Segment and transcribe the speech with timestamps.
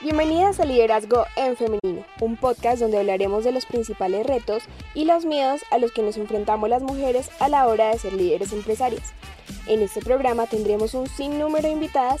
[0.00, 4.62] Bienvenidas a Liderazgo en Femenino, un podcast donde hablaremos de los principales retos
[4.94, 8.12] y los miedos a los que nos enfrentamos las mujeres a la hora de ser
[8.12, 9.14] líderes empresarias.
[9.66, 12.20] En este programa tendremos un sinnúmero de invitadas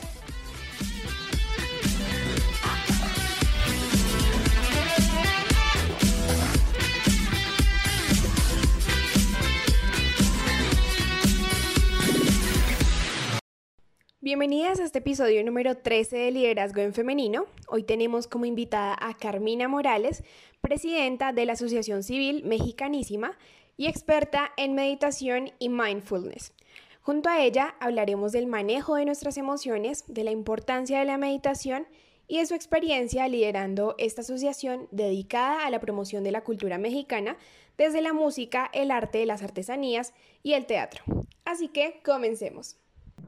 [14.23, 17.47] Bienvenidas a este episodio número 13 de Liderazgo en Femenino.
[17.67, 20.23] Hoy tenemos como invitada a Carmina Morales,
[20.61, 23.35] presidenta de la Asociación Civil Mexicanísima
[23.77, 26.53] y experta en meditación y mindfulness.
[27.01, 31.87] Junto a ella hablaremos del manejo de nuestras emociones, de la importancia de la meditación
[32.27, 37.37] y de su experiencia liderando esta asociación dedicada a la promoción de la cultura mexicana
[37.75, 40.13] desde la música, el arte, las artesanías
[40.43, 41.03] y el teatro.
[41.43, 42.80] Así que comencemos.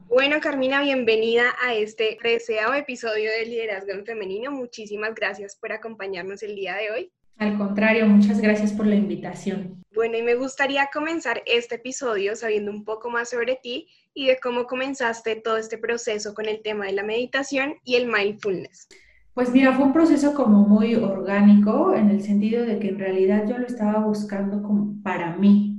[0.08, 4.50] Bueno, Carmina, bienvenida a este treceavo episodio de Liderazgo en Femenino.
[4.50, 7.12] Muchísimas gracias por acompañarnos el día de hoy.
[7.38, 9.82] Al contrario, muchas gracias por la invitación.
[9.94, 14.38] Bueno, y me gustaría comenzar este episodio sabiendo un poco más sobre ti y de
[14.40, 18.88] cómo comenzaste todo este proceso con el tema de la meditación y el mindfulness.
[19.34, 23.48] Pues mira, fue un proceso como muy orgánico en el sentido de que en realidad
[23.48, 25.73] yo lo estaba buscando como para mí,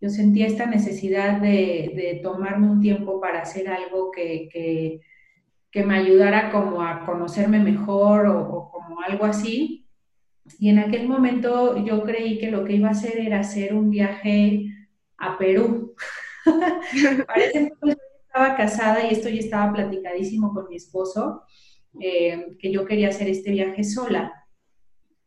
[0.00, 5.00] yo sentía esta necesidad de, tomarme un tiempo para hacer algo que,
[5.74, 9.86] me ayudara como a conocerme mejor o, como algo así.
[10.58, 13.90] Y en aquel momento yo creí que lo que iba a hacer era hacer un
[13.90, 14.66] viaje
[15.18, 15.94] a Perú.
[17.26, 17.96] Parece que
[18.26, 21.42] estaba casada y esto ya estaba platicadísimo con mi esposo,
[22.00, 24.39] eh, que yo quería hacer este viaje sola.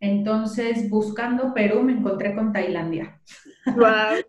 [0.04, 3.22] Entonces, buscando Perú, me encontré con Tailandia.
[3.66, 4.20] Wow.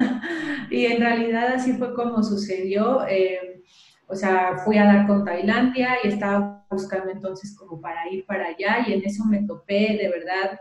[0.70, 3.06] y en realidad así fue como sucedió.
[3.06, 3.62] Eh,
[4.08, 8.46] o sea, fui a dar con Tailandia y estaba buscando entonces como para ir para
[8.46, 10.58] allá y en eso me topé, de verdad.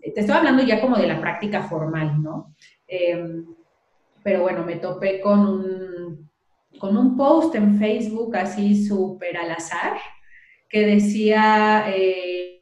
[0.00, 2.54] Te estoy hablando ya como de la práctica formal, ¿no?
[2.86, 3.44] Em,
[4.22, 6.30] pero bueno, me topé con un,
[6.78, 9.98] con un post en Facebook así súper al azar
[10.66, 12.58] que decía, eh,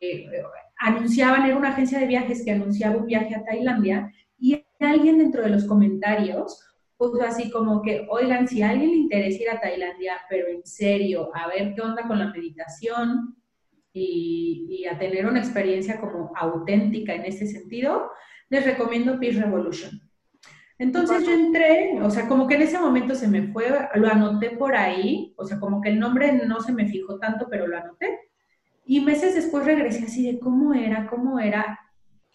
[0.79, 5.43] anunciaban, era una agencia de viajes que anunciaba un viaje a Tailandia y alguien dentro
[5.43, 6.63] de los comentarios
[6.97, 10.65] puso así como que, oigan, si a alguien le interesa ir a Tailandia, pero en
[10.65, 13.37] serio, a ver qué onda con la meditación
[13.93, 18.11] y, a tener una experiencia como auténtica en ese sentido,
[18.51, 20.01] les recomiendo Peace Revolution.
[20.79, 24.51] Entonces yo entré, o sea, como que en ese momento se me fue, lo anoté
[24.51, 27.77] por ahí, o sea, como que el nombre no se me fijó tanto, pero lo
[27.79, 28.26] anoté.
[28.87, 31.81] Y meses después regresé así de cómo era, cómo era.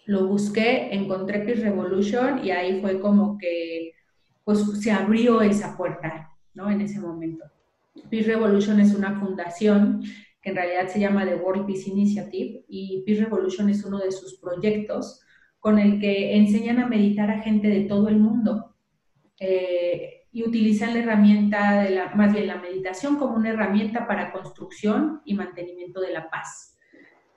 [0.05, 3.93] Lo busqué, encontré Peace Revolution y ahí fue como que
[4.43, 6.69] pues se abrió esa puerta, ¿no?
[6.69, 7.45] En ese momento.
[8.09, 10.03] Peace Revolution es una fundación
[10.41, 14.11] que en realidad se llama The World Peace Initiative y Peace Revolution es uno de
[14.11, 15.21] sus proyectos
[15.59, 18.75] con el que enseñan a meditar a gente de todo el mundo.
[19.39, 24.31] Eh, y utilizan la herramienta, de la, más bien la meditación como una herramienta para
[24.31, 26.77] construcción y mantenimiento de la paz.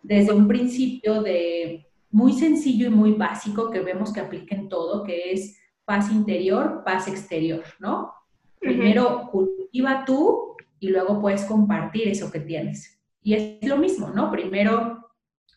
[0.03, 5.03] Desde un principio de muy sencillo y muy básico que vemos que aplica en todo,
[5.03, 8.13] que es paz interior, paz exterior, ¿no?
[8.61, 13.03] Primero cultiva tú y luego puedes compartir eso que tienes.
[13.23, 14.31] Y es lo mismo, ¿no?
[14.31, 15.11] Primero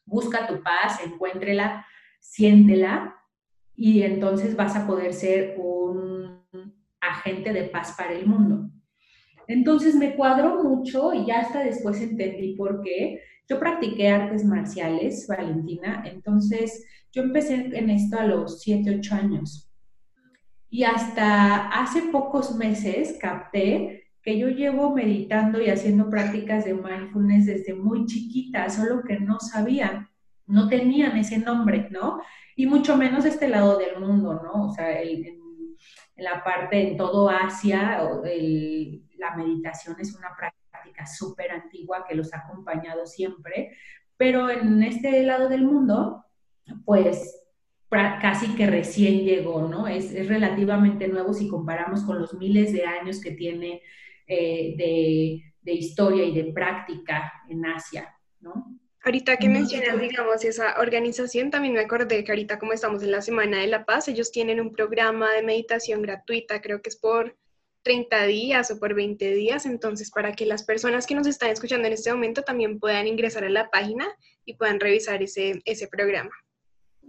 [0.05, 1.85] busca tu paz, encuéntrela,
[2.19, 3.15] siéntela
[3.75, 6.06] y entonces vas a poder ser un
[7.09, 8.69] agente de paz para el mundo.
[9.47, 13.21] Entonces me cuadró mucho y ya hasta después entendí por qué.
[13.49, 19.71] Yo practiqué artes marciales, Valentina, entonces yo empecé en esto a los 7, 8 años.
[20.69, 27.45] Y hasta hace pocos meses capté que yo llevo meditando y haciendo prácticas de mindfulness
[27.45, 30.11] desde muy chiquita, solo que no sabía,
[30.45, 32.19] no tenían ese nombre, ¿no?
[32.57, 34.65] Y mucho menos este lado del mundo, ¿no?
[34.67, 35.37] O sea, el,
[36.17, 38.01] en la parte, en todo Asia,
[39.17, 43.77] la meditación es una práctica súper antigua que los ha acompañado siempre,
[44.17, 46.25] pero en este lado del mundo,
[46.85, 47.43] pues
[47.89, 49.87] casi que recién llegó, ¿no?
[49.87, 53.81] Es, relativamente nuevo si comparamos con los miles de años que tiene
[54.25, 58.16] eh, de, de historia y de práctica en Asia.
[59.07, 63.21] Ahorita que mencionas, digamos, esa organización, también me acordé que ahorita como estamos en la
[63.21, 67.37] Semana de la Paz, ellos tienen un programa de meditación gratuita, creo que es por
[67.83, 71.87] 30 días o por 20 días, entonces para que las personas que nos están escuchando
[71.87, 74.05] en este momento también puedan ingresar a la página
[74.43, 76.31] y puedan revisar ese, ese programa.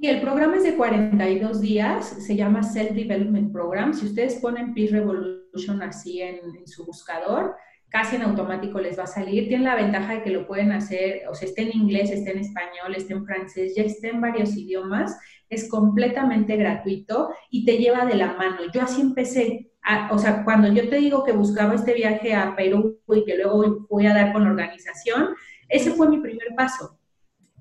[0.01, 3.93] Y el programa es de 42 días, se llama Self Development Program.
[3.93, 7.57] Si ustedes ponen Peace Revolution así en, en su buscador,
[7.89, 9.49] casi en automático les va a salir.
[9.49, 12.39] Tiene la ventaja de que lo pueden hacer, o sea, esté en inglés, esté en
[12.39, 15.19] español, esté en francés, ya esté en varios idiomas.
[15.49, 18.59] Es completamente gratuito y te lleva de la mano.
[18.73, 19.71] Yo así empecé.
[20.11, 23.87] o sea, cuando yo te digo que buscaba este viaje a Perú y que luego
[23.89, 25.29] voy a dar con la organización,
[25.69, 26.99] ese fue mi primer paso.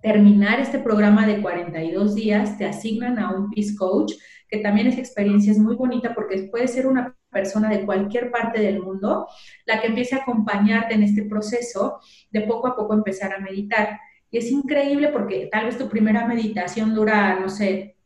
[0.02, 4.14] Terminar este programa de 42 días, te asignan a un Peace Coach,
[4.50, 8.62] que también esa experiencia es muy bonita porque puede ser una persona de cualquier parte
[8.62, 9.28] del mundo,
[9.66, 12.00] la que empiece a acompañarte en este proceso
[12.32, 14.00] de poco a poco empezar a meditar.
[14.30, 17.98] Y es increíble porque tal vez tu primera meditación dura, no sé,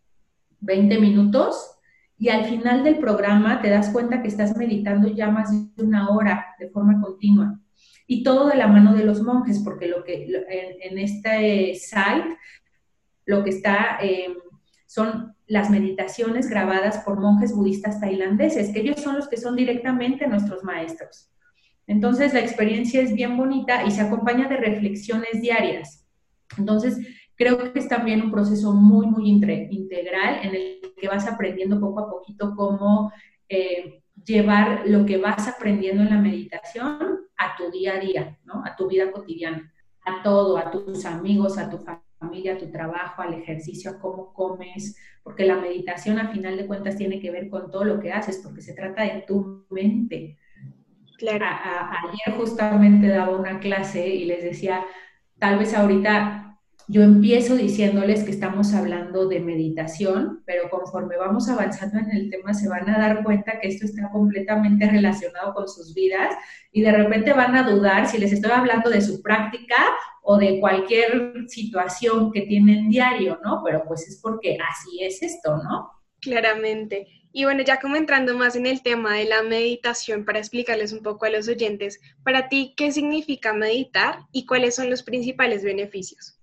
[0.59, 1.77] 20 minutos
[2.21, 6.09] y al final del programa te das cuenta que estás meditando ya más de una
[6.09, 7.59] hora de forma continua.
[8.05, 12.37] Y todo de la mano de los monjes, porque lo que en, este site
[13.25, 14.35] lo que está eh,
[14.91, 20.27] son las meditaciones grabadas por monjes budistas tailandeses, que ellos son los que son directamente
[20.27, 21.29] nuestros maestros.
[21.87, 26.05] Entonces, la experiencia es bien bonita y se acompaña de reflexiones diarias.
[26.57, 26.99] Entonces,
[27.35, 32.01] creo que es también un proceso muy, muy integral en el que vas aprendiendo poco
[32.01, 33.13] a poquito cómo
[33.47, 36.97] eh, llevar lo que vas aprendiendo en la meditación
[37.37, 38.61] a tu día a día, ¿no?
[38.65, 39.71] A tu vida cotidiana,
[40.05, 43.99] a todo, a tus amigos, a tu familia familia, a tu trabajo, al ejercicio, a
[43.99, 47.99] cómo comes, porque la meditación a final de cuentas tiene que ver con todo lo
[47.99, 50.37] que haces, porque se trata de tu mente.
[51.17, 51.45] Claro.
[51.45, 54.83] ayer justamente daba una clase y les decía,
[55.37, 56.57] tal vez ahorita
[56.87, 62.53] yo empiezo diciéndoles que estamos hablando de meditación, pero conforme vamos avanzando en el tema
[62.53, 66.35] se van a dar cuenta que esto está completamente relacionado con sus vidas
[66.71, 69.75] y de repente van a dudar si les estoy hablando de su práctica
[70.21, 73.61] o de cualquier situación que tienen diario, ¿no?
[73.65, 75.89] Pero pues es porque así es esto, ¿no?
[76.19, 77.07] Claramente.
[77.33, 81.01] Y bueno, ya como entrando más en el tema de la meditación, para explicarles un
[81.01, 86.37] poco a los oyentes, para ti, ¿qué significa meditar y cuáles son los principales beneficios?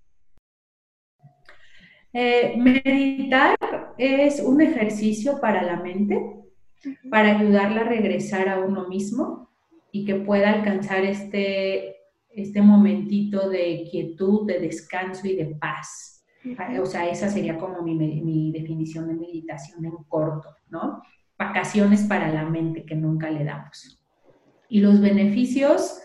[2.15, 3.57] Eh, meditar
[3.99, 6.19] es un ejercicio para la mente,
[7.11, 9.51] para ayudarla a regresar a uno mismo
[9.93, 11.98] y que pueda alcanzar este
[12.41, 16.25] este momentito de quietud, de descanso y de paz.
[16.81, 21.03] O sea, esa sería como mi, definición de meditación en corto, ¿no?
[21.37, 24.01] Vacaciones para la mente que nunca le damos.
[24.69, 26.01] Y los beneficios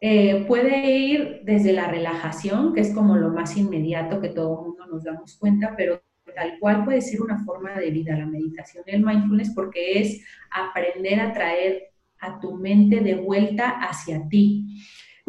[0.00, 4.66] eh, puede ir desde la relajación, que es como lo más inmediato que todo el
[4.66, 6.02] mundo nos damos cuenta, pero
[6.34, 10.24] tal cual puede ser una forma de vida la meditación y el mindfulness porque es
[10.50, 11.90] aprender a traer
[12.20, 14.84] a tu mente de vuelta hacia ti.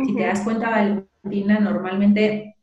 [0.06, 2.56] Si te das cuenta, Valentina, normalmente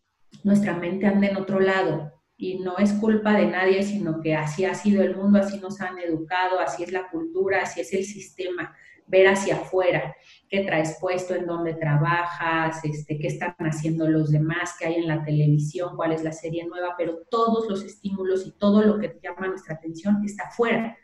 [0.42, 4.64] nuestra mente anda en otro lado y no es culpa de nadie, sino que así
[4.64, 8.04] ha sido el mundo, así nos han educado, así es la cultura, así es el
[8.04, 8.74] sistema,
[9.06, 10.14] ver hacia afuera,
[10.48, 15.08] qué traes puesto, en dónde trabajas, este, qué están haciendo los demás, qué hay en
[15.08, 19.18] la televisión, cuál es la serie nueva, pero todos los estímulos y todo lo que
[19.22, 20.96] llama nuestra atención está afuera.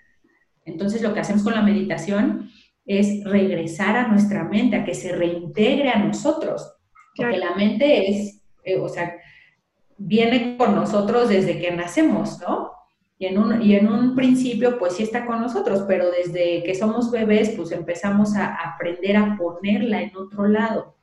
[0.64, 2.50] Entonces lo que hacemos con la meditación
[2.86, 6.76] es regresar a nuestra mente, a que se reintegre a nosotros.
[7.16, 9.16] Porque la mente es, eh, o sea,
[9.96, 12.72] viene con nosotros desde que nacemos, ¿no?
[13.16, 16.74] Y en, un, y en un principio, pues sí está con nosotros, pero desde que
[16.74, 20.96] somos bebés, pues empezamos a aprender a ponerla en otro lado.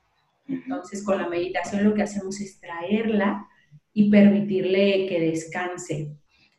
[0.48, 3.48] Entonces, con la meditación lo que hacemos es traerla
[3.94, 6.14] y permitirle que descanse.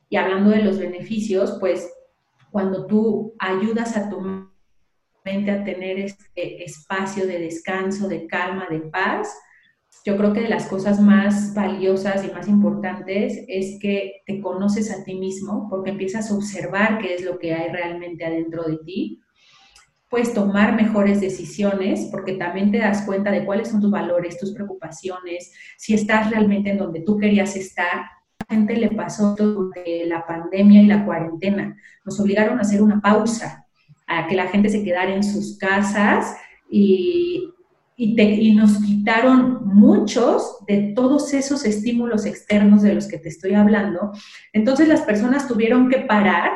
[0.09, 1.93] Y hablando de los beneficios, pues
[2.51, 4.21] cuando tú ayudas a tu
[5.25, 9.33] a tener este espacio de descanso, de calma, de paz,
[10.05, 14.91] yo creo que de las cosas más valiosas y más importantes es que te conoces
[14.91, 18.79] a ti mismo porque empiezas a observar qué es lo que hay realmente adentro de
[18.79, 19.21] ti.
[20.11, 24.53] Puedes tomar mejores decisiones porque también te das cuenta de cuáles son tus valores, tus
[24.53, 27.99] preocupaciones, si estás realmente en donde tú querías estar.
[28.41, 31.77] A la gente le pasó durante la pandemia y la cuarentena.
[32.05, 33.62] Nos obligaron a hacer una pausa
[34.19, 36.37] a que la gente se quedara en sus casas
[36.71, 37.49] y,
[37.97, 44.13] y, nos quitaron muchos de todos esos estímulos externos de los que te estoy hablando.
[44.53, 46.51] Entonces las personas tuvieron que parar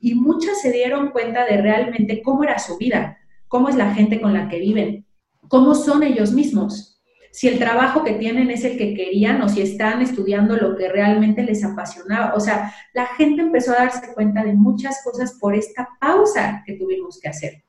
[0.00, 4.20] y muchas se dieron cuenta de realmente cómo era su vida, cómo es la gente
[4.20, 5.06] con la que viven,
[5.48, 6.97] cómo son ellos mismos.
[7.38, 10.88] Si el trabajo que tienen es el que querían o si están estudiando lo que
[10.88, 12.34] realmente les apasionaba.
[12.34, 16.72] O sea, la gente empezó a darse cuenta de muchas cosas por esta pausa que
[16.72, 17.62] tuvimos que hacer.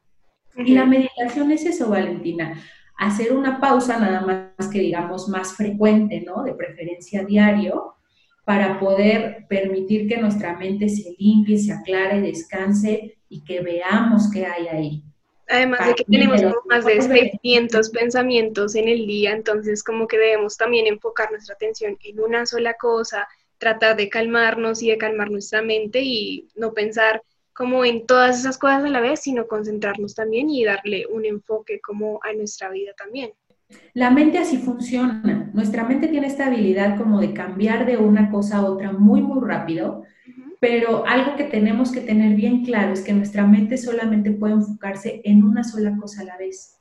[0.58, 2.60] Y la meditación es eso, Valentina,
[2.98, 4.22] hacer una pausa nada
[4.58, 6.42] más que digamos más frecuente, ¿no?
[6.42, 7.94] De preferencia diario,
[8.46, 14.48] para poder permitir que nuestra mente se limpie, se aclare, descanse y que veamos qué
[14.48, 15.04] hay ahí.
[15.50, 20.58] Además de que tenemos más de 600 pensamientos en el día, entonces como que debemos
[20.58, 23.28] también enfocar nuestra atención en una sola cosa,
[23.58, 28.58] tratar de calmarnos y de calmar nuestra mente y no pensar como en todas esas
[28.58, 32.94] cosas a la vez, sino concentrarnos también y darle un enfoque como a nuestra vida
[32.96, 33.34] también.
[33.94, 35.50] La mente así funciona.
[35.54, 39.46] Nuestra mente tiene esta habilidad como de cambiar de una cosa a otra muy, muy
[39.46, 40.04] rápido
[40.60, 45.22] pero algo que tenemos que tener bien claro es que nuestra mente solamente puede enfocarse
[45.24, 46.78] en una sola cosa a la vez.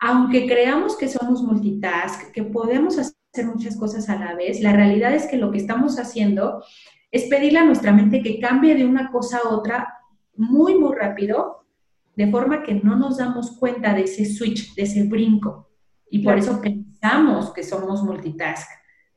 [0.00, 5.14] Aunque creamos que somos multitask, que podemos hacer muchas cosas a la vez, la realidad
[5.14, 6.62] es que lo que estamos haciendo
[7.12, 9.94] es pedirle a nuestra mente que cambie de una cosa a otra
[10.34, 11.64] muy, muy rápido,
[12.16, 15.70] de forma que no nos damos cuenta de ese switch, de ese brinco.
[16.10, 18.68] Y por eso pensamos que somos multitask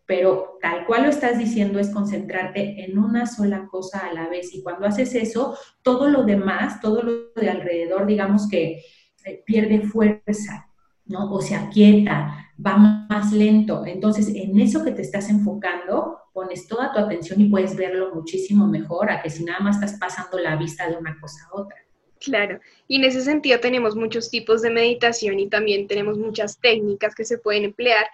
[0.08, 4.56] pero tal cual lo estás diciendo es concentrarte en una sola cosa a la vez.
[4.56, 8.84] Y cuando haces eso, todo lo demás, todo lo de alrededor, digamos que
[9.26, 10.70] eh, pierde fuerza,
[11.06, 11.30] ¿no?
[11.30, 13.86] O se aquieta, va más lento.
[13.86, 18.66] Entonces, en eso que te estás enfocando, pones toda tu atención y puedes verlo muchísimo
[18.66, 21.78] mejor a que si nada más estás pasando la vista de una cosa a otra.
[22.22, 27.14] Claro, y en ese sentido tenemos muchos tipos de meditación y también tenemos muchas técnicas
[27.14, 28.08] que se pueden emplear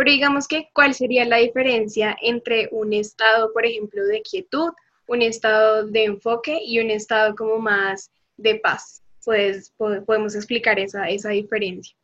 [0.00, 4.70] pero digamos que, ¿cuál sería la diferencia entre un estado, por ejemplo, de quietud,
[5.06, 9.02] un estado de enfoque y un estado como más de paz?
[9.26, 11.94] Pues podemos explicar esa, esa diferencia.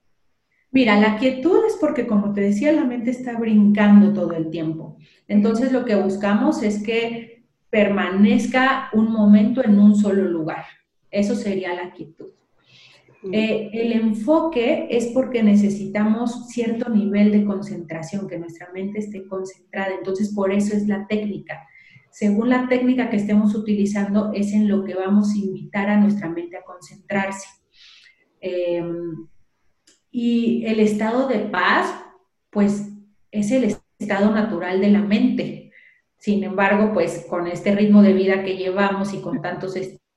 [0.72, 4.98] Mira, la quietud es porque, como te decía, la mente está brincando todo el tiempo.
[5.26, 10.66] Entonces, lo que buscamos es que permanezca un momento en un solo lugar.
[11.10, 12.28] Eso sería la quietud.
[13.32, 19.94] Eh, el enfoque es porque necesitamos cierto nivel de concentración, que nuestra mente esté concentrada.
[19.96, 21.66] Entonces, por eso es la técnica.
[22.10, 26.28] Según la técnica que estemos utilizando, es en lo que vamos a invitar a nuestra
[26.28, 27.46] mente a concentrarse.
[28.40, 29.28] Em,
[30.10, 31.94] y el estado de paz,
[32.50, 32.88] pues
[33.30, 35.72] es el estado natural de la mente.
[36.18, 39.76] Sin embargo, pues con este ritmo de vida que llevamos y con tantos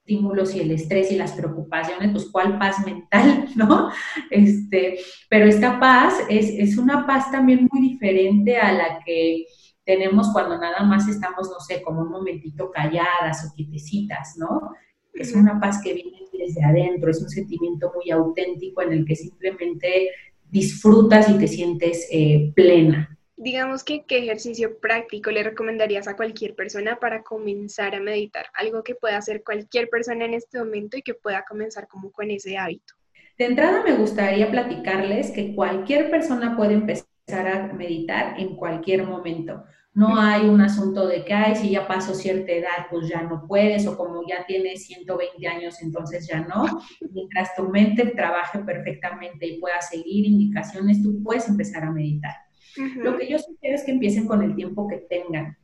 [0.10, 3.92] estímulos y el estrés y las preocupaciones, pues cuál paz mental, ¿no?
[4.32, 5.00] Este,
[5.30, 9.46] pero esta paz es, es una paz también muy diferente a la que
[9.86, 14.72] tenemos cuando nada más estamos, no sé, como un momentito calladas o quietecitas, ¿no?
[15.14, 19.16] Es una paz que viene desde adentro, es un sentimiento muy auténtico en el que
[19.16, 20.10] simplemente
[20.50, 26.56] disfrutas y te sientes eh, plena digamos que qué ejercicio práctico le recomendarías a cualquier
[26.56, 31.02] persona para comenzar a meditar, algo que pueda hacer cualquier persona en este momento y
[31.02, 32.94] que pueda comenzar como con ese hábito.
[33.38, 37.08] De entrada me gustaría platicarles que cualquier persona puede empezar
[37.48, 39.64] a meditar en cualquier momento.
[39.94, 43.46] No hay un asunto de que, ay, si ya pasó cierta edad, pues ya no
[43.48, 46.66] puedes, o como ya tienes 120 años, entonces ya no.
[47.12, 52.49] Mientras tu mente trabaje perfectamente y pueda seguir indicaciones, tú puedes empezar a meditar.
[52.96, 55.58] Lo que yo sugiero es que empiecen con el tiempo que tengan,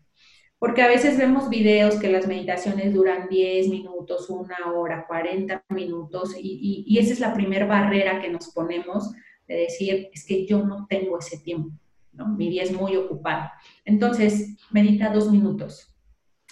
[0.57, 6.35] porque a veces vemos videos que las meditaciones duran 10 minutos, una hora, 40 minutos,
[6.39, 9.11] y, esa es la primera barrera que nos ponemos
[9.47, 11.71] de decir, es que yo no tengo ese tiempo,
[12.13, 12.29] ¿no?
[12.29, 13.49] Mi día es muy ocupado.
[13.83, 15.95] Entonces, medita dos minutos.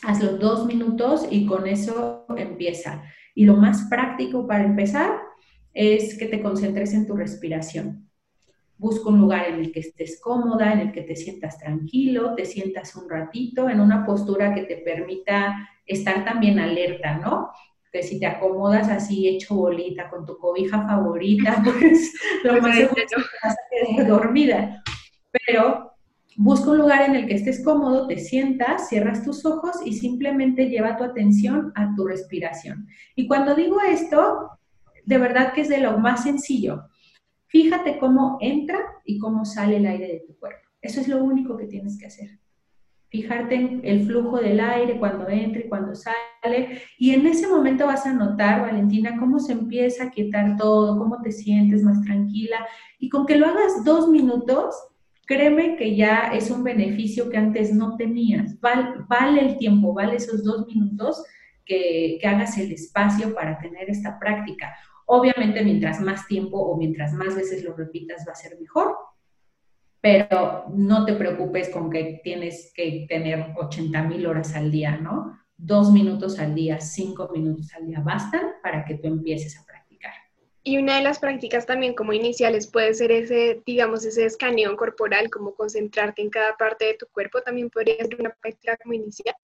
[0.03, 3.03] Hazlo dos minutos y con eso empieza.
[3.33, 5.21] Y lo más práctico para empezar
[5.73, 8.09] es que te concentres en tu respiración.
[8.77, 12.45] Busca un lugar en el que estés cómoda, en el que te sientas tranquilo, te
[12.45, 17.51] sientas un ratito en una postura que te permita estar también alerta, ¿no?
[17.91, 22.13] Que si te acomodas así hecho bolita con tu cobija favorita, pues
[22.43, 24.83] lo más seguro es que vas a quedar dormida.
[25.45, 25.93] Pero
[26.35, 30.69] busca un lugar en el que estés cómodo, te sientas, cierras tus ojos y simplemente
[30.69, 32.87] lleva tu atención a tu respiración.
[33.15, 34.49] Y cuando digo esto,
[35.05, 36.83] de verdad que es de lo más sencillo.
[37.53, 40.67] Fíjate cómo entra y cómo sale el aire de tu cuerpo.
[40.81, 42.39] Eso es lo único que tienes que hacer.
[43.09, 46.81] Fijarte en el flujo del aire cuando entra y cuando sale.
[46.97, 51.21] Y en ese momento vas a notar, Valentina, cómo se empieza a quietar todo, cómo
[51.21, 52.65] te sientes más tranquila.
[52.97, 54.73] Y con que lo hagas dos minutos,
[55.27, 58.59] créeme que ya es un beneficio que antes no tenías.
[58.59, 61.23] vale el tiempo, vale esos dos minutos
[61.65, 64.73] que, que hagas el espacio para tener esta práctica.
[65.15, 68.97] Obviamente, mientras más tiempo o mientras más veces lo repitas, va a ser mejor.
[70.01, 75.39] pero no te preocupes con que tienes que tener 80 mil horas al día, ¿no?
[75.55, 80.11] Dos minutos al día, cinco minutos al día bastan para que tú empieces a practicar.
[80.63, 85.29] Y una de las prácticas también como iniciales puede ser ese, digamos, ese escaneo corporal,
[85.29, 89.35] como concentrarte en cada parte de tu cuerpo, también podría ser una práctica como inicial.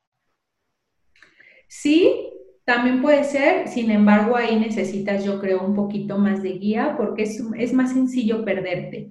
[1.68, 2.34] Sí,
[2.70, 7.24] también puede ser, sin embargo, ahí necesitas, yo creo, un poquito más de guía porque
[7.24, 9.10] es, es más sencillo perderte.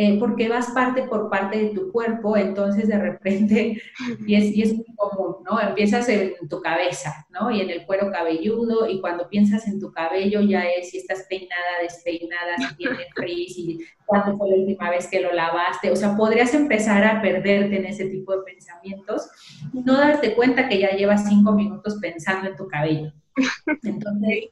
[0.00, 3.82] Eh, porque vas parte por parte de tu cuerpo, entonces de repente,
[4.24, 5.60] y es, y es muy común, ¿no?
[5.60, 7.50] Empiezas en tu cabeza, ¿no?
[7.50, 11.26] Y en el cuero cabelludo, y cuando piensas en tu cabello ya es si estás
[11.28, 15.96] peinada, despeinada, si tiene frizz, y cuándo fue la última vez que lo lavaste, o
[15.96, 19.28] sea, podrías empezar a perderte en ese tipo de pensamientos,
[19.72, 23.12] no darte cuenta que ya llevas cinco minutos pensando en tu cabello.
[23.82, 24.50] Entonces,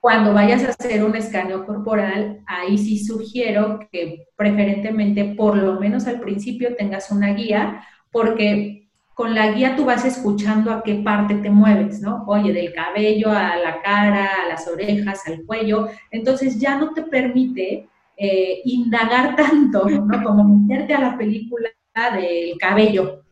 [0.00, 6.06] cuando vayas a hacer un escaneo corporal, ahí sí sugiero que preferentemente, por lo menos
[6.06, 11.34] al principio, tengas una guía, porque con la guía tú vas escuchando a qué parte
[11.34, 12.24] te mueves, ¿no?
[12.26, 15.88] Oye, del cabello a la cara, a las orejas, al cuello.
[16.10, 20.24] Entonces ya no te permite eh, indagar tanto, ¿no?
[20.24, 21.68] Como meterte a la película
[22.14, 23.22] del cabello.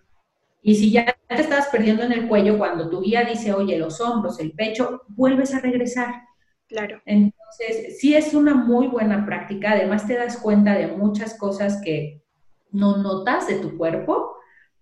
[0.60, 4.02] Y si ya te estabas perdiendo en el cuello, cuando tu guía dice, oye, los
[4.02, 6.28] hombros, el pecho, vuelves a regresar
[6.68, 7.00] Claro.
[7.06, 9.72] Entonces, sí es una muy buena práctica.
[9.72, 12.22] Además, te das cuenta de muchas cosas que
[12.70, 14.34] no notas de tu cuerpo,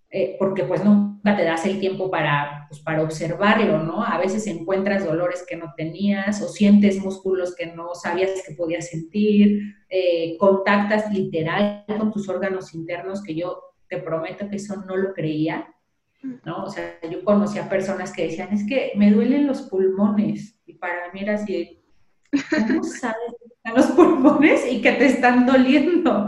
[0.09, 4.03] eh, porque pues nunca te das el tiempo para, pues, para observarlo, ¿no?
[4.03, 8.89] A veces encuentras dolores que no tenías o sientes músculos que no sabías que podías
[8.89, 14.97] sentir, eh, contactas literal con tus órganos internos, que yo te prometo que eso no
[14.97, 15.73] lo creía,
[16.21, 16.63] ¿no?
[16.63, 21.11] O sea, yo conocía personas que decían, es que me duelen los pulmones, y para
[21.13, 21.77] mí era así,
[22.49, 26.27] ¿Cómo sabes que están los pulmones y que te están doliendo?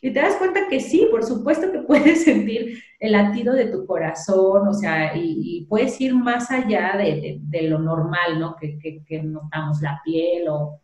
[0.00, 3.86] Y te das cuenta que sí, por supuesto que puedes sentir el latido de tu
[3.86, 8.56] corazón, o sea, y, puedes ir más allá de, lo normal, ¿no?
[8.56, 10.80] Que, que, notamos la piel o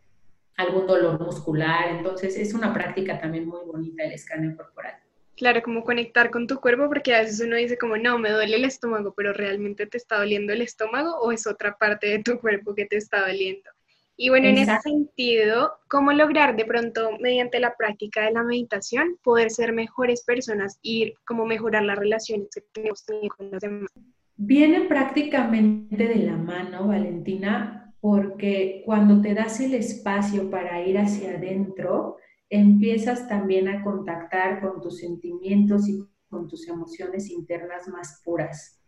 [0.57, 1.89] algún dolor muscular.
[1.89, 4.95] Entonces, es una práctica también muy bonita el escáner corporal.
[5.35, 8.55] Claro, como conectar con tu cuerpo, porque a veces uno dice como, no, me duele
[8.55, 12.39] el estómago, pero realmente te está doliendo el estómago o es otra parte de tu
[12.39, 13.69] cuerpo que te está doliendo.
[14.17, 19.17] Y bueno, en ese sentido, ¿cómo lograr de pronto, mediante la práctica de la meditación,
[19.21, 23.03] poder ser mejores personas y cómo mejorar las relaciones que tenemos
[23.35, 23.89] con los demás?
[24.37, 31.31] Viene prácticamente de la mano, Valentina, porque cuando te das el espacio para ir hacia
[31.31, 32.15] adentro,
[32.55, 38.81] empiezas también a contactar con tus sentimientos y con tus emociones internas más puras.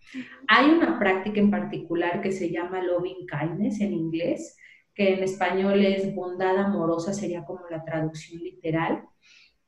[0.47, 4.58] Hay una práctica en particular que se llama loving kindness en inglés,
[4.93, 9.03] que en español es bondad amorosa, sería como la traducción literal.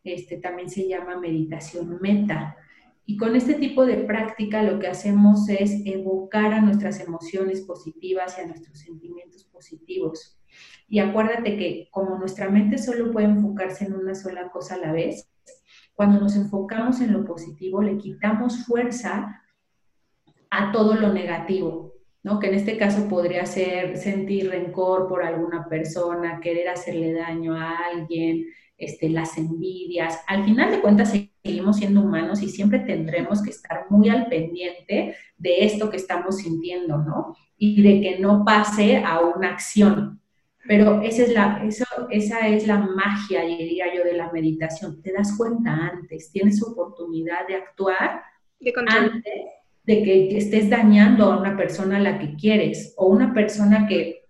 [0.03, 2.55] Este, también se llama meditación meta.
[3.05, 8.38] Y con este tipo de práctica lo que hacemos es evocar a nuestras emociones positivas
[8.38, 10.38] y a nuestros sentimientos positivos.
[10.88, 14.91] Y acuérdate que como nuestra mente solo puede enfocarse en una sola cosa a la
[14.91, 15.30] vez,
[15.93, 19.43] cuando nos enfocamos en lo positivo le quitamos fuerza
[20.50, 21.93] a todo lo negativo.
[22.24, 22.39] ¿no?
[22.39, 27.78] Que en este caso podría ser sentir rencor por alguna persona, querer hacerle daño a
[27.91, 28.45] alguien,
[28.78, 30.22] este, las envidias.
[30.28, 35.15] Al final de cuentas seguimos siendo humanos y siempre tendremos que estar muy al pendiente
[35.38, 37.36] de esto que estamos sintiendo, ¿no?
[37.58, 40.18] Y de que no pase a una acción.
[40.69, 45.01] Pero esa es la, eso, esa es la magia, diría yo, de la meditación.
[45.01, 48.21] Te das cuenta antes, tienes oportunidad de actuar
[48.60, 49.34] de antes
[49.84, 54.25] de que estés dañando a una persona a la que quieres o una persona que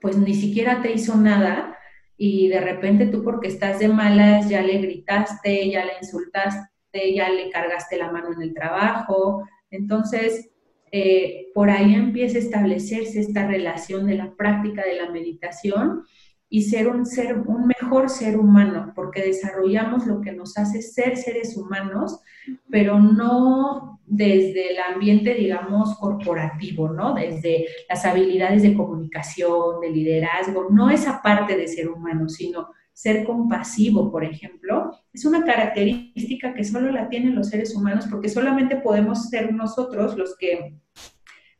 [0.00, 1.78] pues ni siquiera te hizo nada
[2.16, 7.30] y de repente tú porque estás de malas ya le gritaste, ya le insultaste, ya
[7.30, 9.44] le cargaste la mano en el trabajo.
[9.70, 10.49] Entonces,
[10.92, 16.04] eh, por ahí empieza a establecerse esta relación de la práctica de la meditación
[16.48, 21.16] y ser un, ser, un mejor ser humano, porque desarrollamos lo que nos hace ser
[21.16, 22.20] seres humanos,
[22.68, 27.14] pero no desde el ambiente, digamos, corporativo, ¿no?
[27.14, 33.24] Desde las habilidades de comunicación, de liderazgo, no esa parte de ser humano, sino ser
[33.24, 38.76] compasivo, por ejemplo, es una característica que solo la tienen los seres humanos porque solamente
[38.76, 40.78] podemos ser nosotros los que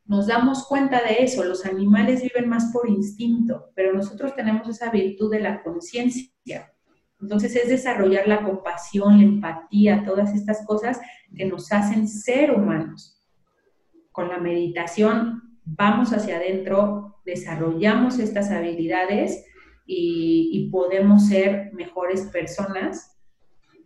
[0.05, 1.43] nos damos cuenta de eso.
[1.43, 6.75] Los animales viven más por instinto, pero nosotros tenemos esa virtud de la conciencia.
[7.19, 11.01] Entonces es desarrollar la compasión, la empatía, todas estas cosas
[11.35, 13.19] que nos hacen ser humanos.
[14.13, 19.47] Con la meditación vamos hacia adentro, desarrollamos estas habilidades
[19.93, 23.17] y, podemos ser mejores personas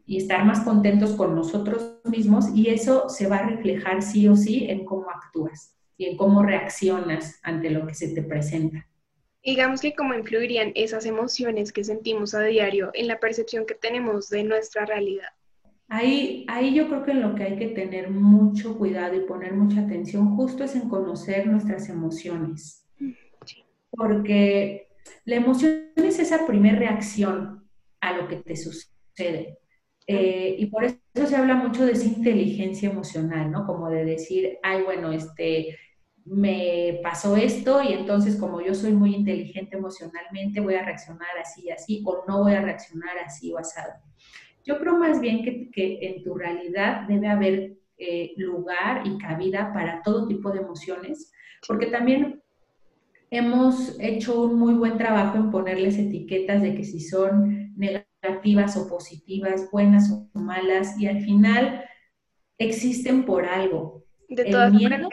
[0.07, 4.37] y estar más contentos con nosotros mismos y eso se va a reflejar sí o
[4.37, 8.87] sí en cómo actúas y en cómo reaccionas ante lo que se te presenta.
[9.43, 14.29] Digamos que cómo influirían esas emociones que sentimos a diario en la percepción que tenemos
[14.29, 15.29] de nuestra realidad.
[15.89, 19.55] Ahí, ahí yo creo que en lo que hay que tener mucho cuidado y poner
[19.55, 22.87] mucha atención justo es en conocer nuestras emociones.
[23.91, 24.89] Porque
[25.25, 27.69] la emoción es esa primera reacción
[28.01, 29.59] a lo que te sucede.
[30.07, 33.67] Eh, y por eso se habla mucho de esa inteligencia emocional, ¿no?
[33.67, 35.79] Como de decir, ay, bueno, este,
[36.25, 41.65] me pasó esto y entonces como yo soy muy inteligente emocionalmente, voy a reaccionar así
[41.65, 43.93] y así, o no voy a reaccionar así o asado.
[44.65, 49.73] Yo creo más bien que, que en tu realidad debe haber eh, lugar y cabida
[49.73, 51.33] para todo tipo de emociones,
[51.67, 52.43] porque también
[53.37, 58.89] hemos hecho un muy buen trabajo en ponerles etiquetas de que si son negativas o
[58.89, 61.85] positivas, buenas o malas, y al final
[62.59, 64.05] existen por algo.
[64.29, 65.09] De todas el miedo,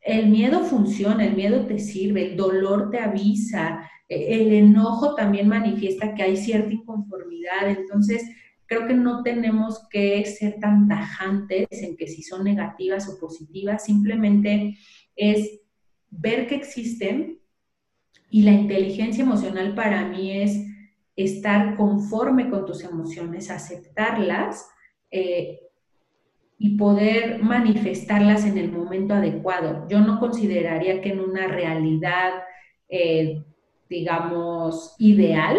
[0.00, 5.48] el miedo funciona, el miedo te sirve, el dolor te avisa, e, el enojo también
[5.48, 8.22] manifiesta que hay cierta inconformidad, entonces
[8.66, 13.84] creo que no tenemos que ser tan tajantes en que si son negativas o positivas,
[13.84, 14.76] simplemente
[15.14, 15.60] es
[16.10, 17.40] ver que existen
[18.30, 20.66] y la inteligencia emocional para mí es
[21.14, 24.68] estar conforme con tus emociones, aceptarlas
[25.10, 25.60] eh,
[26.58, 29.86] y poder manifestarlas en el momento adecuado.
[29.88, 32.32] Yo no consideraría que en una realidad,
[32.88, 33.44] eh,
[33.88, 35.56] digamos, ideal,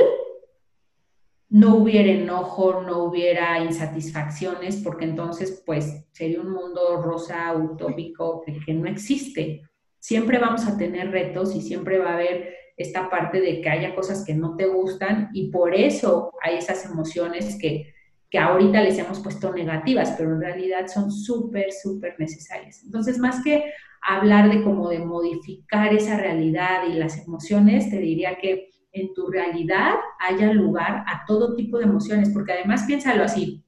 [1.49, 8.73] no hubiera enojo, no hubiera insatisfacciones, porque entonces pues sería un mundo rosa utópico que
[8.73, 9.63] no existe
[10.07, 13.93] siempre vamos a tener retos y siempre va a haber esta parte de que haya
[13.93, 17.93] cosas que no te gustan y por eso hay esas emociones que,
[18.29, 22.83] que ahorita les hemos puesto negativas, pero en realidad son súper, súper necesarias.
[22.85, 28.37] Entonces, más que hablar de cómo de modificar esa realidad y las emociones, te diría
[28.37, 33.61] que en tu realidad haya lugar a todo tipo de emociones, porque además piénsalo así,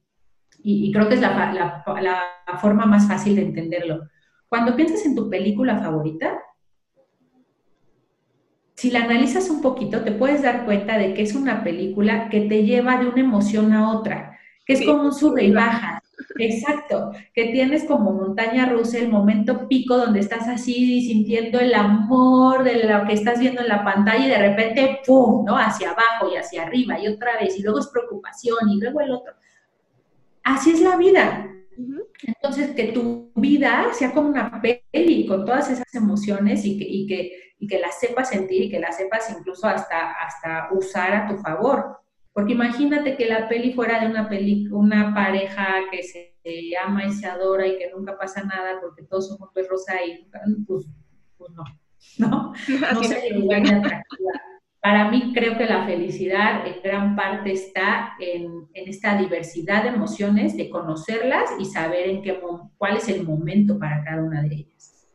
[0.62, 1.84] y, creo que es la,
[2.62, 4.09] forma más fácil de entenderlo
[4.50, 6.40] cuando piensas en tu película favorita,
[8.74, 12.40] si la analizas un poquito, te puedes dar cuenta de que es una película que
[12.42, 16.02] te lleva de una emoción a otra, que es como un sube y baja.
[16.38, 22.64] Exacto, que tienes como montaña rusa el momento pico donde estás así sintiendo el amor
[22.64, 25.56] de lo que estás viendo en la pantalla y de repente, ¡pum!, ¿no?
[25.56, 29.12] Hacia abajo y hacia arriba y otra vez, y luego es preocupación y luego el
[29.12, 29.32] otro.
[30.42, 31.46] Así es la vida.
[32.22, 37.06] Entonces, que tu vida sea como una peli con todas esas emociones y que, y
[37.06, 41.28] que, y que las sepas sentir y que las sepas incluso hasta, hasta usar a
[41.28, 41.98] tu favor.
[42.32, 46.30] Porque imagínate que la peli fuera de una, peli, una pareja que se
[46.82, 50.28] ama y se adora y que nunca pasa nada porque todos son juntos rosa y
[50.66, 50.86] pues,
[51.36, 51.64] pues no,
[52.18, 52.52] ¿no?
[52.94, 54.40] No se atractiva
[54.80, 60.56] para mí creo que la felicidad en gran parte está en, esta diversidad de emociones,
[60.56, 62.40] de conocerlas y saber en qué,
[62.78, 65.06] cuál es el momento para cada una de ellas.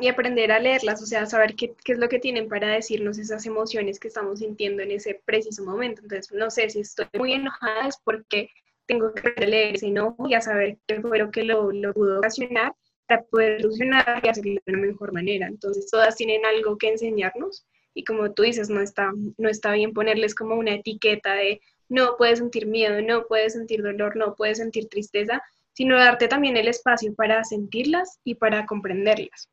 [0.00, 3.16] Y aprender a leerlas, o sea, saber qué, qué, es lo que tienen para decirnos
[3.18, 6.02] esas emociones que estamos sintiendo en ese preciso momento.
[6.02, 8.50] Entonces, no sé si estoy muy enojada es porque
[8.86, 12.18] tengo que leer ese enojo y a saber qué fue lo que lo, lo pudo
[12.18, 12.74] ocasionar
[13.06, 15.46] para poder solucionar y hacerlo de una mejor manera.
[15.46, 19.92] Entonces, todas tienen algo que enseñarnos y como tú dices, no está, no está bien
[19.92, 24.58] ponerles como una etiqueta de no puedes sentir miedo, no puedes sentir dolor, no puedes
[24.58, 29.50] sentir tristeza, sino darte también el espacio para sentirlas y para comprenderlas.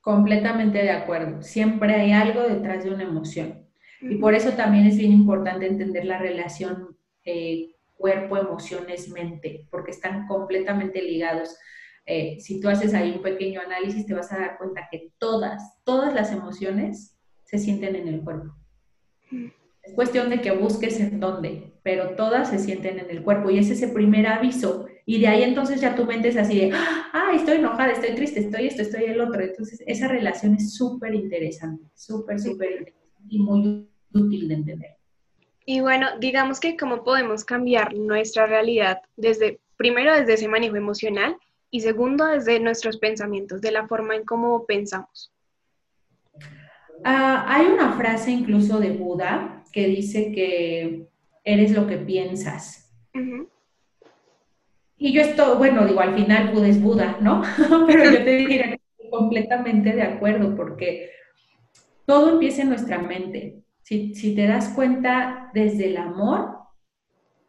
[0.00, 1.42] Completamente de acuerdo.
[1.42, 3.66] Siempre hay algo detrás de una emoción.
[4.00, 9.90] Y por eso también es bien importante entender la relación eh, cuerpo, emociones, mente, porque
[9.90, 11.56] están completamente ligados.
[12.04, 15.82] Eh, si tú haces ahí un pequeño análisis, te vas a dar cuenta que todas,
[15.84, 17.15] todas las emociones
[17.46, 18.54] se sienten en el cuerpo.
[19.82, 23.58] Es cuestión de que busques en dónde, pero todas se sienten en el cuerpo y
[23.58, 24.86] es ese primer aviso.
[25.06, 28.40] Y de ahí entonces ya tu mente es así de, ah, estoy enojada, estoy triste,
[28.40, 29.40] estoy esto, estoy el otro.
[29.42, 34.96] Entonces esa relación es súper interesante, súper, súper interesante y muy útil de entender.
[35.64, 41.36] Y bueno, digamos que cómo podemos cambiar nuestra realidad desde, primero desde ese manejo emocional
[41.70, 45.32] y segundo desde nuestros pensamientos, de la forma en cómo pensamos.
[47.04, 51.06] Ah, hay una frase incluso de Buda que dice que
[51.44, 52.82] eres lo que piensas.
[54.98, 57.42] Y yo estoy, bueno, digo, al final Buda es Buda, ¿no?
[57.86, 61.10] Pero yo te diría que estoy completamente de acuerdo porque
[62.06, 63.62] todo empieza en nuestra mente.
[63.82, 66.56] Si, si te das cuenta, desde el amor,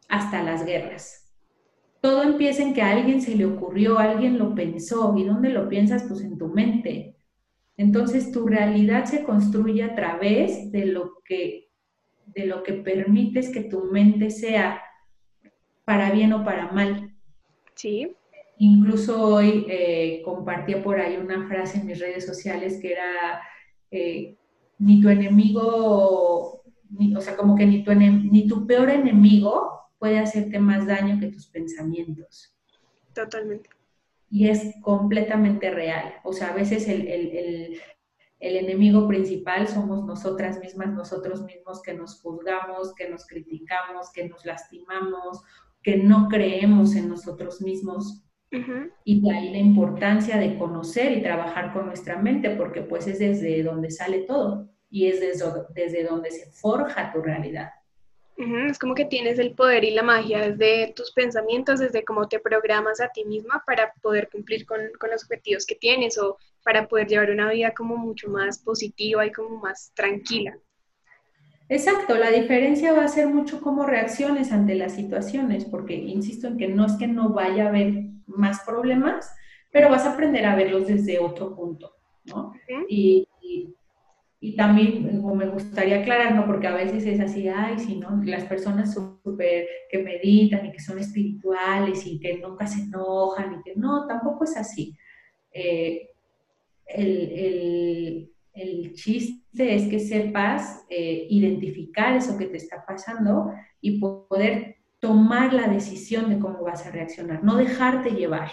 [0.08, 1.24] hasta las guerras.
[2.00, 5.14] Todo empieza en que a alguien se le ocurrió, alguien lo pensó.
[5.16, 6.04] ¿Y dónde lo piensas?
[6.08, 7.16] Pues en tu mente.
[7.78, 11.70] Entonces tu realidad se construye a través de lo que,
[12.26, 14.82] de lo que permites que tu mente sea
[15.84, 17.14] para bien o para mal.
[17.76, 18.16] Sí.
[18.58, 23.42] Incluso hoy eh, compartía por ahí una frase en mis redes sociales que era,
[23.92, 24.36] eh,
[24.80, 26.64] ni tu enemigo,
[27.16, 31.28] o sea, como que ni tu, ni tu peor enemigo puede hacerte más daño que
[31.28, 32.52] tus pensamientos.
[33.14, 33.70] Totalmente.
[34.30, 36.14] Y es completamente real.
[36.24, 37.08] O sea, a veces el,
[38.40, 44.28] el enemigo principal somos nosotras mismas, nosotros mismos que nos juzgamos, que nos criticamos, que
[44.28, 45.42] nos lastimamos,
[45.82, 48.22] que no creemos en nosotros mismos
[49.04, 53.18] y de ahí la importancia de conocer y trabajar con nuestra mente, porque pues es
[53.18, 57.70] desde donde sale todo y es desde, desde donde se forja tu realidad.
[58.38, 62.38] Es como que tienes el poder y la magia desde tus pensamientos, desde cómo te
[62.38, 66.86] programas a ti misma para poder cumplir con, con, los objetivos que tienes o para
[66.86, 70.56] poder llevar una vida como mucho más positiva y como más tranquila.
[71.68, 76.56] Exacto, la diferencia va a ser mucho cómo reacciones ante las situaciones, porque insisto en
[76.56, 79.34] que no es que no vaya a haber más problemas,
[79.70, 81.92] pero vas a aprender a verlos desde otro punto,
[82.24, 82.54] ¿no?
[82.88, 83.26] y,
[84.56, 86.46] también me gustaría aclarar, ¿no?
[86.46, 90.78] Porque a veces es así, ay, si no, las personas súper que meditan y que
[90.78, 94.96] son espirituales y que nunca se enojan y que no, tampoco es así.
[95.52, 96.10] Eh,
[96.86, 98.30] el,
[98.94, 105.68] chiste es que sepas eh, identificar eso que te está pasando y poder tomar la
[105.68, 108.50] decisión de cómo vas a reaccionar, no dejarte llevar.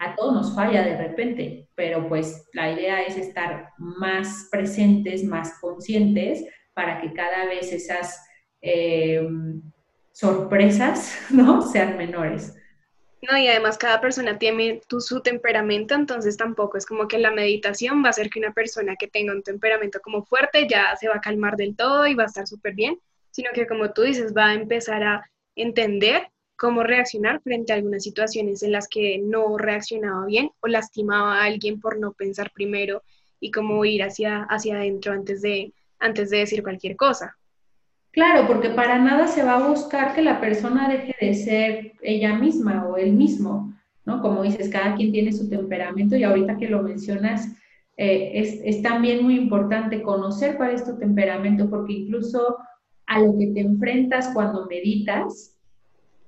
[0.00, 5.60] A todos nos falla de repente, pero pues la idea es estar más presentes, más
[5.60, 8.20] conscientes para que cada vez esas
[8.60, 9.62] em,
[10.12, 11.62] sorpresas ¿no?
[11.62, 12.56] sean menores.
[13.30, 18.02] No, y además cada persona tiene su temperamento, entonces tampoco es como que la meditación
[18.02, 21.16] va a hacer que una persona que tenga un temperamento como fuerte ya se va
[21.16, 22.98] a calmar del todo y va a estar súper bien,
[23.30, 28.02] sino que como tú dices, va a empezar a entender cómo reaccionar frente a algunas
[28.02, 33.02] situaciones en las que no reaccionaba bien o lastimaba a alguien por no pensar primero
[33.40, 37.36] y cómo ir hacia, hacia adentro antes de, antes de decir cualquier cosa.
[38.10, 42.34] Claro, porque para nada se va a buscar que la persona deje de ser ella
[42.34, 44.22] misma o él mismo, ¿no?
[44.22, 47.48] Como dices, cada quien tiene su temperamento y ahorita que lo mencionas,
[47.96, 52.56] eh, es, es, también muy importante conocer cuál es tu temperamento, porque incluso
[53.06, 55.53] a lo que te enfrentas cuando meditas,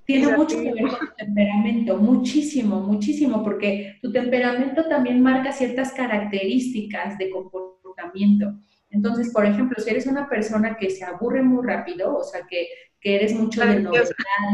[0.07, 5.93] tiene mucho que ver con tu temperamento, muchísimo, muchísimo, porque tu temperamento también marca ciertas
[5.93, 8.55] características de comportamiento.
[8.91, 12.69] Entonces, por ejemplo, si eres una persona que se aburre muy rápido, o sea, que,
[13.01, 14.07] que eres mucho de novedad,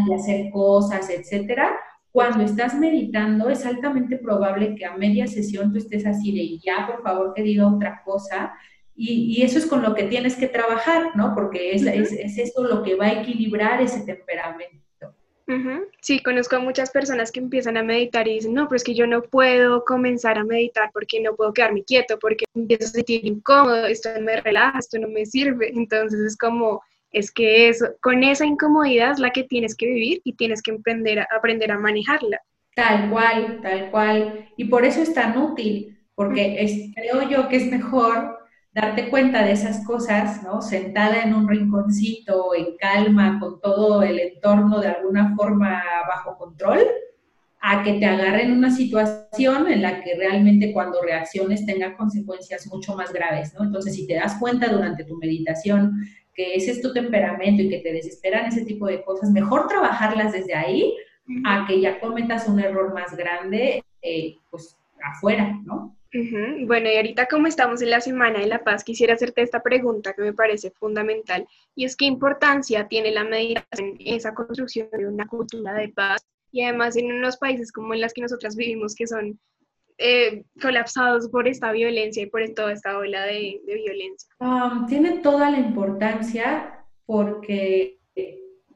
[0.09, 1.77] de hacer cosas, etcétera,
[2.11, 6.87] cuando estás meditando es altamente probable que a media sesión tú estés así de ya,
[6.87, 8.53] por favor, que diga otra cosa
[8.95, 11.35] y, eso es con lo que tienes que trabajar, ¿no?
[11.35, 14.82] Porque es, es, eso lo que va a equilibrar ese temperamento.
[16.01, 18.95] Sí, conozco a muchas personas que empiezan a meditar y dicen, no, pero es que
[18.95, 23.27] yo no puedo comenzar a meditar porque no puedo quedarme quieto, porque empiezo a sentir
[23.27, 25.71] incómodo, esto no me relaja, esto no me sirve.
[25.75, 30.21] Entonces es como, es que eso, con esa incomodidad es la que tienes que vivir
[30.25, 32.41] y tienes que aprender a, aprender a manejarla.
[32.75, 34.49] Tal cual, tal cual.
[34.57, 38.42] Y por eso es tan útil, porque es, creo yo que es mejor
[38.75, 40.63] darte cuenta de esas cosas, ¿no?
[40.63, 46.81] Sentada en un rinconcito, en calma, con todo el entorno de alguna forma bajo control,
[47.61, 52.97] a que te agarren una situación en la que realmente cuando reacciones tenga consecuencias mucho
[52.97, 53.65] más graves, ¿no?
[53.65, 55.93] Entonces, si te das cuenta durante tu meditación
[56.35, 60.33] que ese es tu temperamento y que te desesperan ese tipo de cosas, mejor trabajarlas
[60.33, 60.97] desde ahí
[61.45, 65.95] a que ya cometas un error más grande, eh, pues afuera, ¿no?
[66.13, 70.13] Bueno, y ahorita como estamos en la Semana de la Paz, quisiera hacerte esta pregunta
[70.13, 75.09] que me parece fundamental, y es qué importancia tiene la meditación en esa construcción de
[75.09, 78.95] una cultura de paz, y además en unos países como en los que nosotras vivimos,
[78.95, 79.41] que son
[79.97, 84.29] eh, colapsados por esta violencia y por toda esta ola de, violencia.
[84.39, 88.01] Um, tiene toda la importancia porque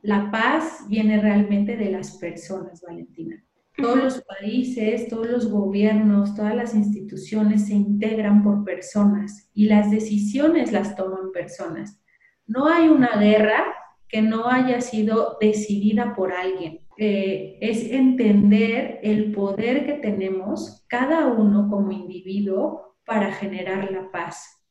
[0.07, 3.43] la paz viene realmente de las personas, Valentina.
[3.77, 9.91] Todos los países, todos los gobiernos, todas las instituciones se integran por personas y las
[9.91, 12.01] decisiones las toman personas.
[12.47, 13.65] No hay una guerra
[14.09, 16.81] que no haya sido decidida por alguien.
[16.97, 24.65] Eh, es entender el poder que tenemos cada uno como individuo para generar la paz.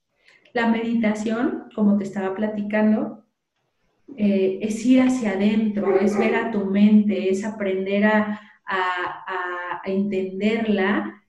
[0.53, 3.25] La meditación, como te estaba platicando,
[4.17, 8.39] eh, es ir hacia adentro, es ver a tu mente, es aprender a,
[9.85, 11.21] entenderla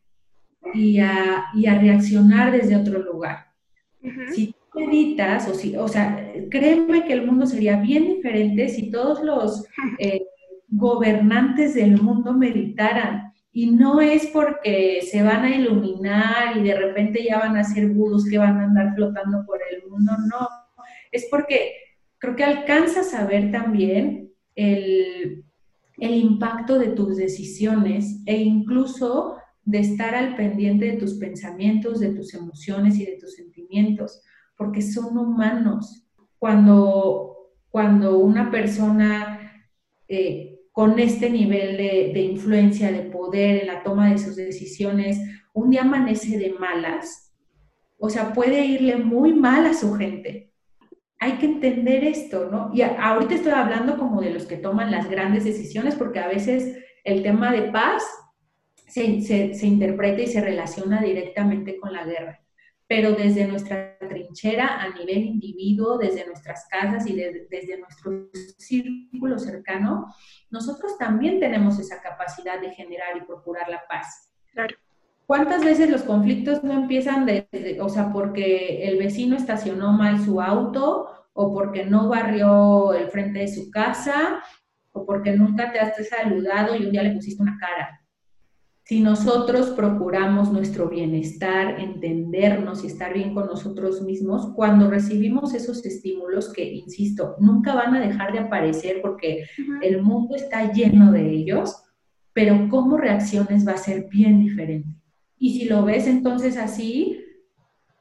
[0.74, 3.46] y a, reaccionar desde otro lugar.
[4.32, 8.90] Si tú meditas, o, si, o sea, créeme que el mundo sería bien diferente si
[8.90, 9.64] todos los
[9.98, 10.22] eh,
[10.68, 13.32] gobernantes del mundo meditaran.
[13.52, 17.88] Y no es porque se van a iluminar y de repente ya van a ser
[17.88, 20.46] budos que van a andar flotando por el mundo, no.
[21.10, 21.72] Es porque
[22.18, 25.45] creo que alcanzas a ver también el,
[25.98, 32.34] impacto de tus decisiones e incluso de estar al pendiente de tus pensamientos, de tus
[32.34, 34.22] emociones y de tus sentimientos,
[34.56, 36.06] porque son humanos.
[36.38, 39.68] Cuando, cuando una persona
[40.06, 45.18] eh, con este nivel de, de, influencia, de poder en la toma de sus decisiones,
[45.54, 47.32] un día amanece de malas,
[47.98, 50.52] o sea, puede irle muy mal a su gente
[51.18, 52.70] hay que entender esto, ¿no?
[52.74, 56.78] Y ahorita estoy hablando como de los que toman las grandes decisiones, porque a veces
[57.04, 58.02] el tema de paz
[58.86, 62.40] se, interpreta y se relaciona directamente con la guerra.
[62.88, 70.14] Pero desde nuestra trinchera, a nivel individuo, desde nuestras casas y desde nuestro círculo cercano,
[70.50, 74.30] nosotros también tenemos esa capacidad de generar y procurar la paz.
[74.52, 74.76] Claro.
[75.26, 80.40] ¿Cuántas veces los conflictos no empiezan desde, o sea, porque el vecino estacionó mal su
[80.40, 84.40] auto o porque no barrió el frente de su casa
[84.92, 88.00] o porque nunca te has saludado y un día le pusiste una cara?
[88.84, 95.84] Si nosotros procuramos nuestro bienestar, entendernos y estar bien con nosotros mismos, cuando recibimos esos
[95.84, 99.44] estímulos que, insisto, nunca van a dejar de aparecer porque
[99.82, 101.82] el mundo está lleno de ellos,
[102.32, 104.88] pero cómo reacciones va a ser bien diferente.
[105.38, 107.22] Y si lo ves entonces así,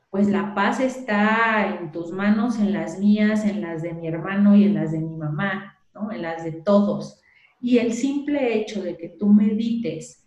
[0.09, 4.55] pues la paz está en tus manos, en las mías, en las de mi hermano
[4.55, 6.11] y en las de mi mamá, ¿no?
[6.11, 7.21] En las de todos.
[7.59, 10.25] Y el simple hecho de que tú medites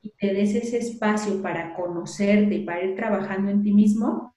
[0.00, 4.34] y te des ese espacio para conocerte y para ir trabajando en ti mismo,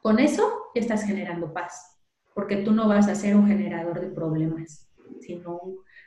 [0.00, 1.98] con eso estás generando paz,
[2.32, 4.88] porque tú no vas a ser un generador de problemas,
[5.20, 5.60] sino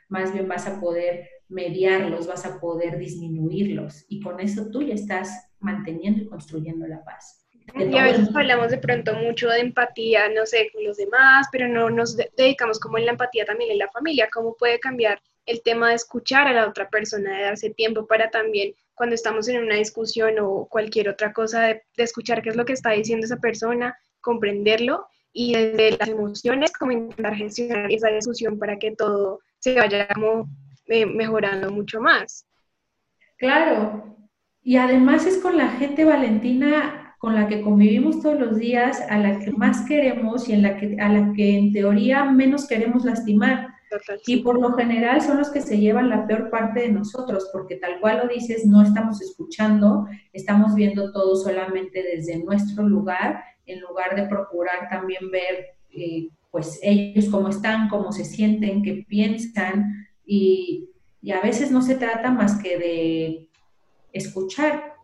[0.08, 4.94] más bien vas a poder mediarlos, vas a poder disminuirlos y con eso tú ya
[4.94, 7.44] estás manteniendo y construyendo la paz.
[7.74, 11.68] Y a veces hablamos de pronto mucho de empatía, no sé, con los demás, pero
[11.68, 15.62] no nos dedicamos como en la empatía también en la familia, cómo puede cambiar el
[15.62, 19.62] tema de escuchar a la otra persona, de darse tiempo para también cuando estamos en
[19.62, 23.38] una discusión o cualquier otra cosa, de, escuchar qué es lo que está diciendo esa
[23.38, 29.74] persona, comprenderlo y desde las emociones como intentar gestionar esa discusión para que todo se
[29.74, 30.48] vaya como
[30.90, 32.46] eh, mejorando mucho más.
[33.38, 34.10] Claro,
[34.62, 39.18] y además es con la gente, Valentina, con la que convivimos todos los días, a
[39.18, 43.04] la que más queremos y en la que, a la que en teoría menos queremos
[43.04, 43.68] lastimar.
[44.26, 47.76] Y por lo general son los que se llevan la peor parte de nosotros, porque
[47.76, 53.80] tal cual lo dices, no estamos escuchando, estamos viendo todo solamente desde nuestro lugar, en
[53.80, 60.08] lugar de procurar también ver, eh, pues ellos cómo están, cómo se sienten, qué piensan,
[60.30, 60.86] y,
[61.32, 63.48] a veces no se trata más que de
[64.12, 64.94] escuchar.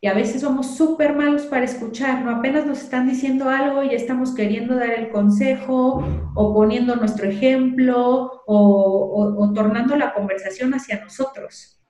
[0.00, 2.30] Y a veces somos súper malos para escuchar, ¿no?
[2.30, 6.02] Apenas nos están diciendo algo y estamos queriendo dar el consejo
[6.34, 11.82] o poniendo nuestro ejemplo o, tornando la conversación hacia nosotros.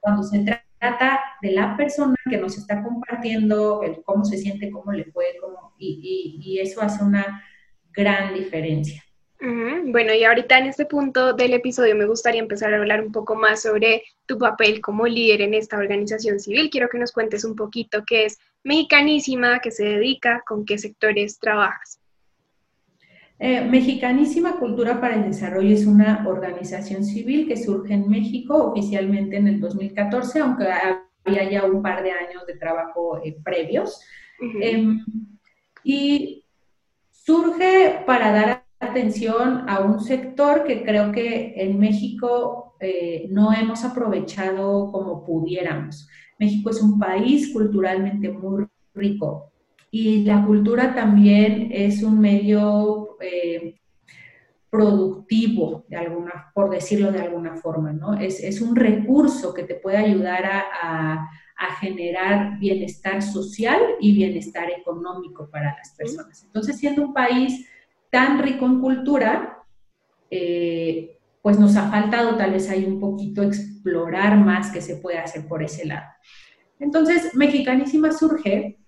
[0.00, 0.44] Cuando se
[0.78, 5.24] trata de la persona que nos está compartiendo el cómo se siente, cómo le fue,
[5.40, 7.42] cómo, y eso hace una
[7.92, 9.02] gran diferencia.
[9.40, 13.36] Bueno, y ahorita en este punto del episodio me gustaría empezar a hablar un poco
[13.36, 16.70] más sobre tu papel como líder en esta organización civil.
[16.70, 21.38] Quiero que nos cuentes un poquito qué es Mexicanísima, qué se dedica, con qué sectores
[21.38, 22.00] trabajas.
[23.38, 29.36] Eh, Mexicanísima Cultura para el Desarrollo es una organización civil que surge en México oficialmente
[29.36, 30.66] en el 2014, aunque
[31.24, 34.00] había ya un par de años de trabajo eh, previos.
[34.60, 35.04] Em,
[35.84, 36.44] y
[37.10, 43.84] surge para dar atención a un sector que creo que en México eh, no hemos
[43.84, 46.08] aprovechado como pudiéramos.
[46.38, 49.52] México es un país culturalmente muy rico
[49.90, 53.80] y la cultura también es un medio eh,
[54.70, 58.14] productivo, de alguna, por decirlo de alguna forma, ¿no?
[58.14, 61.26] Es, un recurso que te puede ayudar a,
[61.56, 66.44] a generar bienestar social y bienestar económico para las personas.
[66.44, 67.66] Entonces, siendo un país
[68.10, 69.62] tan rico en cultura,
[70.30, 75.18] eh, pues nos ha faltado tal vez hay un poquito explorar más que se puede
[75.18, 76.06] hacer por ese lado.
[76.78, 78.78] Entonces, Mexicanísima surge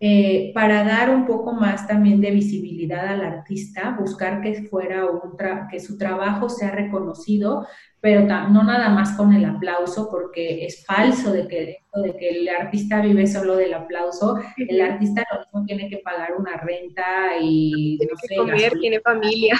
[0.00, 5.36] eh, para dar un poco más también de visibilidad al artista, buscar que fuera un
[5.70, 7.68] que su trabajo sea reconocido,
[8.02, 12.48] pero no nada más con el aplauso, porque es falso de que, de que el
[12.48, 14.40] artista vive solo del aplauso.
[14.56, 19.54] El artista lo mismo tiene que pagar una renta y tiene que comer, tiene familia.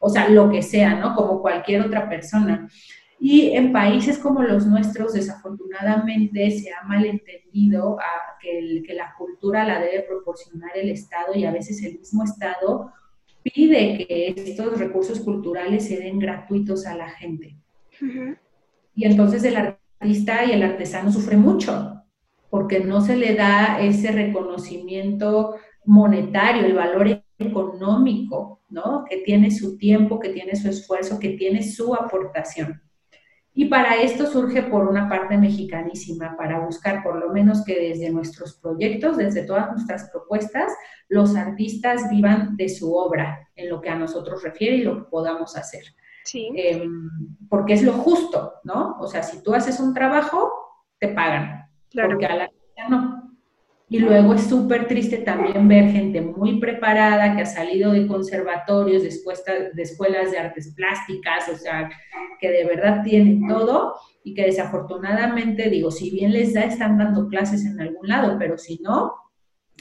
[0.00, 1.14] O sea, lo que sea, ¿no?
[1.14, 2.68] Como cualquier otra persona.
[3.18, 9.64] Y en países como los nuestros, desafortunadamente, se ha malentendido a que, que, la cultura
[9.64, 12.92] la debe proporcionar el Estado y a veces el mismo Estado
[13.42, 17.56] pide que estos recursos culturales se den gratuitos a la gente.
[18.94, 22.00] Y entonces el artista y el artesano sufre mucho
[22.50, 29.04] porque no se le da ese reconocimiento monetario, el valor económico, ¿no?
[29.08, 32.82] Que tiene su tiempo, que tiene su esfuerzo, que tiene su aportación.
[33.60, 38.08] Y para esto surge por una parte mexicanísima, para buscar por lo menos que desde
[38.08, 40.72] nuestros proyectos, desde todas nuestras propuestas,
[41.10, 45.10] los artistas vivan de su obra en lo que a nosotros refiere y lo que
[45.10, 45.84] podamos hacer.
[46.24, 46.48] Sí.
[46.56, 47.10] Em,
[47.50, 48.96] porque es lo justo, ¿no?
[48.98, 50.50] O sea, si tú haces un trabajo,
[50.98, 51.68] te pagan.
[51.90, 52.12] Claro.
[52.12, 52.50] Porque a la
[52.88, 53.19] no.
[53.92, 59.02] Y luego es súper triste también ver gente muy preparada que ha salido de conservatorios,
[59.02, 61.90] de escuelas, de artes plásticas, o sea,
[62.38, 67.26] que de verdad tienen todo y que desafortunadamente, digo, si bien les da, están dando
[67.26, 69.12] clases en algún lado, pero si no,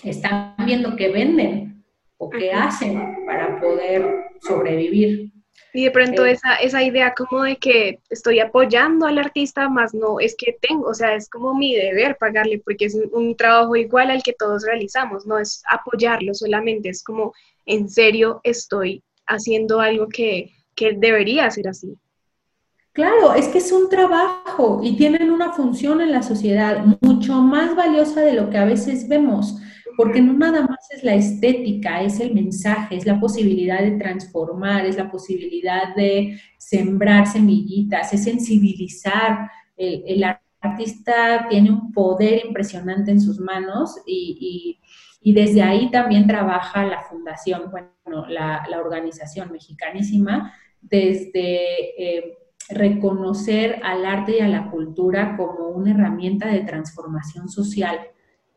[0.04, 1.86] están viendo qué venden
[2.18, 5.32] o qué hacen para poder sobrevivir.
[5.74, 9.94] Y de pronto eh, esa, esa idea como de que estoy apoyando al artista, más
[9.94, 13.76] no es que tengo, o sea, es como mi deber pagarle, porque es un trabajo
[13.76, 17.34] igual al que todos realizamos, no es apoyarlo solamente, es como
[17.66, 21.96] en serio estoy haciendo algo que, que debería ser así.
[22.92, 27.76] Claro, es que es un trabajo y tienen una función en la sociedad mucho más
[27.76, 29.56] valiosa de lo que a veces vemos
[30.00, 34.86] porque no nada más es la estética, es el mensaje, es la posibilidad de transformar,
[34.86, 39.52] es la posibilidad de sembrar semillitas, es sensibilizar.
[39.76, 40.24] El,
[40.62, 44.80] artista tiene un poder impresionante en sus manos y,
[45.22, 51.58] desde ahí también trabaja la fundación, bueno, la, organización mexicanísima, desde...
[51.98, 52.36] Eh,
[52.72, 57.98] reconocer al arte y a la cultura como una herramienta de transformación social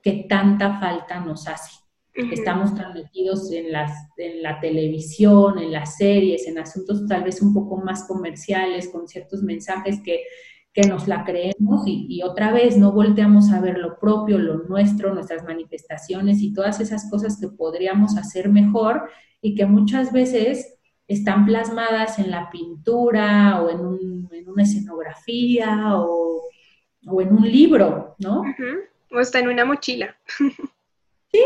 [0.03, 1.83] que tanta falta nos hace.
[2.15, 7.41] Estamos tan metidos en, las, en la televisión, en las series, en asuntos tal vez
[7.41, 10.25] un poco más comerciales, con ciertos mensajes que,
[10.75, 14.65] que nos la creemos y, y, otra vez no volteamos a ver lo propio, lo
[14.65, 19.09] nuestro, nuestras manifestaciones y todas esas cosas que podríamos hacer mejor
[19.41, 20.79] y que muchas veces
[21.09, 26.43] están plasmadas en la pintura o en, un, en una escenografía o,
[27.07, 28.43] o, en un libro, ¿no?
[29.13, 30.17] O está en una mochila.
[31.31, 31.45] Sí,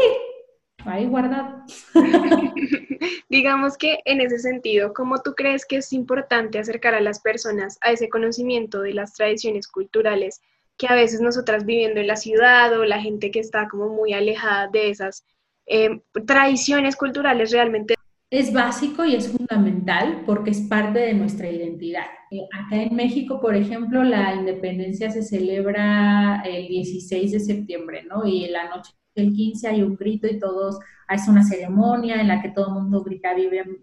[0.85, 1.64] ahí guardado.
[3.29, 7.79] Digamos que en ese sentido, ¿cómo tú crees que es importante acercar a las personas
[7.81, 10.41] a ese conocimiento de las tradiciones culturales
[10.77, 14.12] que a veces nosotras viviendo en la ciudad o la gente que está como muy
[14.12, 15.25] alejada de esas
[15.67, 17.95] eh, tradiciones culturales realmente
[18.31, 22.07] es básico y es fundamental porque es parte de nuestra identidad.
[22.31, 28.27] Eh, acá en México, por ejemplo, la independencia se celebra el 16 de septiembre, ¿no?
[28.27, 32.29] Y en la noche del 15 hay un grito y todos, es una ceremonia en
[32.29, 33.31] la que todo el mundo grita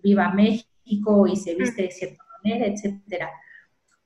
[0.04, 3.30] viva, México y se viste de cierta manera, etcétera.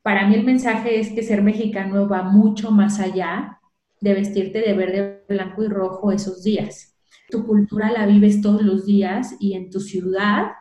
[0.03, 3.59] Para mí el mensaje es que ser mexicano va mucho más allá
[3.99, 6.96] de vestirte de verde, blanco y rojo esos días
[7.29, 10.51] tu cultura la vives todos los días y en tu ciudad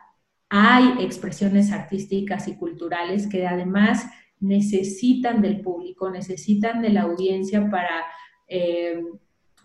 [0.49, 4.05] hay expresiones artísticas y culturales que además
[4.39, 8.05] necesitan del público, necesitan de la audiencia para,
[8.47, 9.01] eh,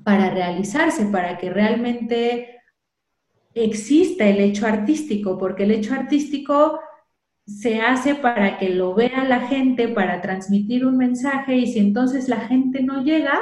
[0.05, 2.61] para realizarse, para que realmente
[3.55, 6.80] exista el hecho artístico, porque el hecho artístico
[7.46, 12.28] se hace para que lo vea la gente, para transmitir un mensaje y si entonces
[12.28, 13.40] la gente no llega,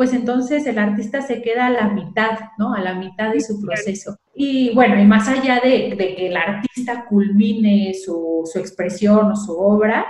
[0.00, 2.72] pues entonces el artista se queda a la mitad, ¿no?
[2.72, 4.16] A la mitad de su proceso.
[4.34, 10.06] Y bueno, y más allá de, que el artista culmine su, expresión o su obra,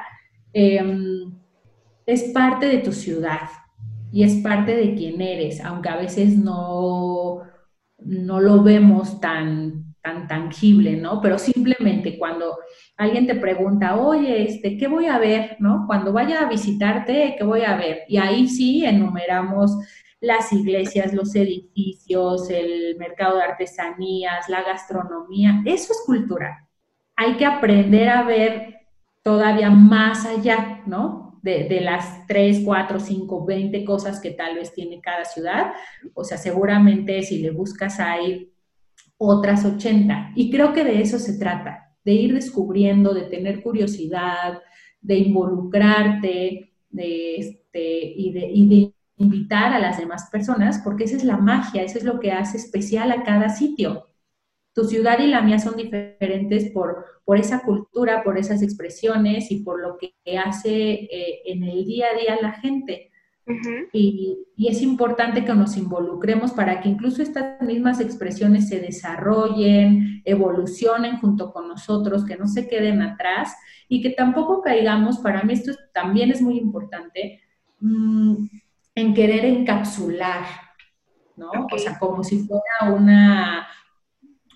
[0.52, 1.36] em,
[2.06, 3.48] es parte de tu ciudad
[4.12, 7.40] y es parte de quién eres, aunque a veces no,
[7.98, 11.20] no lo vemos tan, tan tangible, ¿no?
[11.20, 12.58] Pero simplemente cuando
[12.96, 15.84] alguien te pregunta, oye, este, ¿qué voy a ver, no?
[15.86, 18.02] Cuando vaya a visitarte, ¿qué voy a ver?
[18.08, 19.76] Y ahí sí enumeramos
[20.20, 26.68] las iglesias, los edificios, el mercado de artesanías, la gastronomía, eso es cultura.
[27.16, 28.80] Hay que aprender a ver
[29.22, 31.38] todavía más allá, ¿no?
[31.42, 35.72] De, de, las 3, 4, 5, 20 cosas que tal vez tiene cada ciudad.
[36.12, 38.52] O sea, seguramente si le buscas hay
[39.22, 40.32] otras 80.
[40.34, 44.62] Y creo que de eso se trata, de ir descubriendo, de tener curiosidad,
[45.02, 51.16] de involucrarte de, este, y, de, y de invitar a las demás personas, porque esa
[51.16, 54.06] es la magia, eso es lo que hace especial a cada sitio.
[54.72, 59.62] Tu ciudad y la mía son diferentes por, por esa cultura, por esas expresiones y
[59.62, 63.09] por lo que hace eh, en el día a día la gente.
[63.92, 70.22] Y, y, es importante que nos involucremos para que incluso estas mismas expresiones se desarrollen,
[70.24, 73.56] evolucionen junto con nosotros, que no se queden atrás
[73.88, 77.40] y que tampoco caigamos, para mí esto también es muy importante,
[77.80, 78.46] mmm,
[78.94, 80.44] en querer encapsular,
[81.36, 81.50] ¿no?
[81.72, 83.66] O sea, como si fuera una,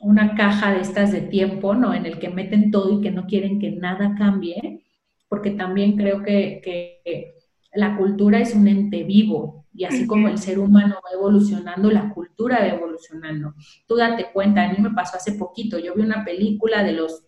[0.01, 1.95] una caja de estas de tiempo, ¿no?
[1.95, 4.85] En el que meten todo y que no quieren que nada cambie,
[5.29, 7.34] porque también creo que, que
[7.75, 12.11] la cultura es un ente vivo y así como el ser humano va evolucionando, la
[12.15, 13.55] cultura va evolucionando.
[13.89, 17.27] Tú date cuenta, a mí me pasó hace poquito, yo vi una película de los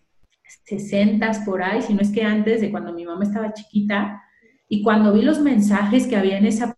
[0.64, 4.22] 60 por ahí, si no es que antes de cuando mi mamá estaba chiquita,
[4.68, 6.76] y cuando vi los mensajes que había en esa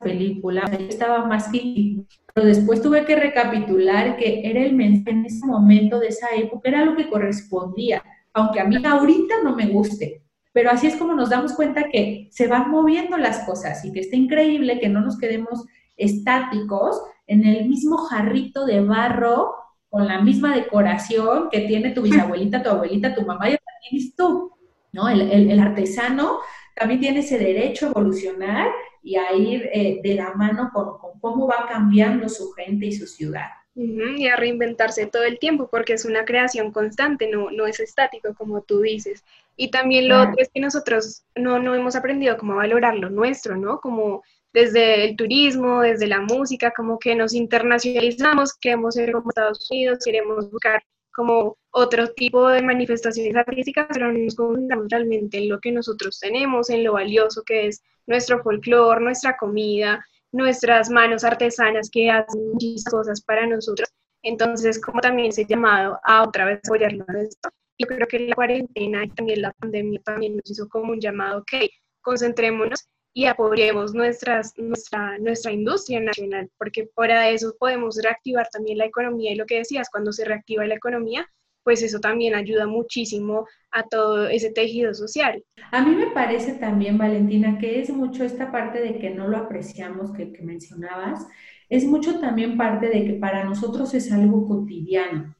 [0.00, 2.02] película, yo estaba más que...
[2.34, 6.68] Pero después tuve que recapitular que era el mensaje en ese momento de esa época,
[6.68, 8.02] era lo que correspondía,
[8.32, 10.25] aunque a mí ahorita no me guste.
[10.56, 14.00] Pero así es como nos damos cuenta que se van moviendo las cosas y que
[14.00, 15.66] está increíble que no nos quedemos
[15.98, 19.54] estáticos en el mismo jarrito de barro
[19.90, 24.50] con la misma decoración que tiene tu bisabuelita, tu abuelita, tu mamá y también tú.
[24.92, 25.10] ¿no?
[25.10, 26.38] El, el, el artesano
[26.74, 28.70] también tiene ese derecho a evolucionar
[29.02, 32.92] y a ir eh, de la mano con, con, cómo va cambiando su gente y
[32.92, 33.50] su ciudad.
[33.74, 38.32] y a reinventarse todo el tiempo, porque es una creación constante, no, no es estático,
[38.32, 39.22] como tú dices.
[39.56, 43.56] Y también lo otro es que nosotros no, no hemos aprendido cómo valorar lo nuestro,
[43.56, 43.80] ¿no?
[43.80, 49.70] Como desde el turismo, desde la música, como que nos internacionalizamos, queremos ser como Estados
[49.70, 50.82] Unidos, queremos buscar
[51.14, 56.20] como otro tipo de manifestaciones artísticas, pero no nos concentramos realmente en lo que nosotros
[56.20, 62.52] tenemos, en lo valioso que es nuestro folclore, nuestra comida, nuestras manos artesanas que hacen
[62.52, 63.88] muchas cosas para nosotros.
[64.22, 67.48] Entonces, como también se ha llamado a otra vez apoyarlo en esto.
[67.78, 71.40] Yo creo que la cuarentena y también la pandemia también nos hizo como un llamado,
[71.40, 71.70] ok,
[72.00, 78.84] concentrémonos y apoyemos nuestras, nuestra, nuestra industria nacional, porque para eso podemos reactivar también la
[78.84, 81.26] economía y lo que decías, cuando se reactiva la economía,
[81.64, 85.42] pues eso también ayuda muchísimo a todo ese tejido social.
[85.72, 89.36] A mí me parece también, Valentina, que es mucho esta parte de que no lo
[89.36, 91.26] apreciamos, que, que mencionabas,
[91.68, 95.35] es mucho también parte de que para nosotros es algo cotidiano.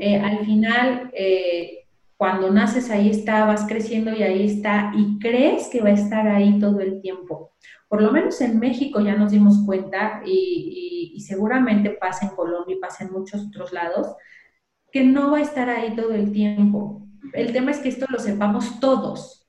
[0.00, 1.84] Eh, al final, eh,
[2.16, 6.26] cuando naces ahí está, vas creciendo y ahí está, y crees que va a estar
[6.26, 7.52] ahí todo el tiempo.
[7.88, 12.76] Por lo menos en México ya nos dimos cuenta, y, y seguramente pasa en Colombia
[12.76, 14.14] y pasa en muchos otros lados,
[14.90, 17.06] que no va a estar ahí todo el tiempo.
[17.32, 19.48] El tema es que esto lo sepamos todos,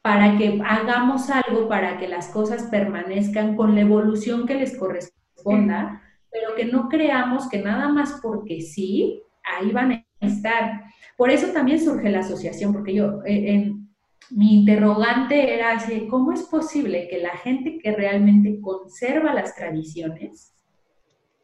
[0.00, 6.02] para que hagamos algo, para que las cosas permanezcan con la evolución que les corresponda,
[6.38, 10.84] pero que no creamos que nada más porque sí, ahí van a estar.
[11.16, 13.88] Por eso también surge la asociación, porque yo, eh, en,
[14.30, 20.52] mi interrogante era así, ¿cómo es posible que la gente que realmente conserva las tradiciones,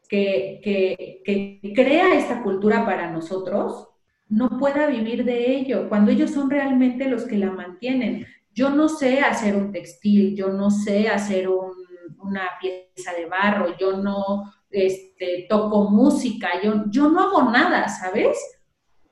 [0.07, 3.87] que, que, que, crea esta cultura para nosotros,
[4.29, 8.27] no pueda vivir de ello, cuando ellos son realmente los que la mantienen.
[8.53, 11.73] Yo no sé hacer un textil, yo no sé hacer un,
[12.19, 18.37] una pieza de barro, yo no este, toco música, yo, yo no hago nada, ¿sabes?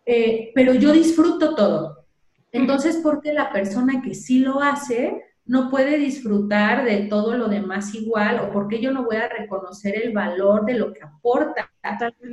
[0.05, 2.05] Eh, pero yo disfruto todo.
[2.51, 7.47] Entonces, ¿por qué la persona que sí lo hace no puede disfrutar de todo lo
[7.47, 11.01] demás igual o por qué yo no voy a reconocer el valor de lo que
[11.01, 11.69] aporta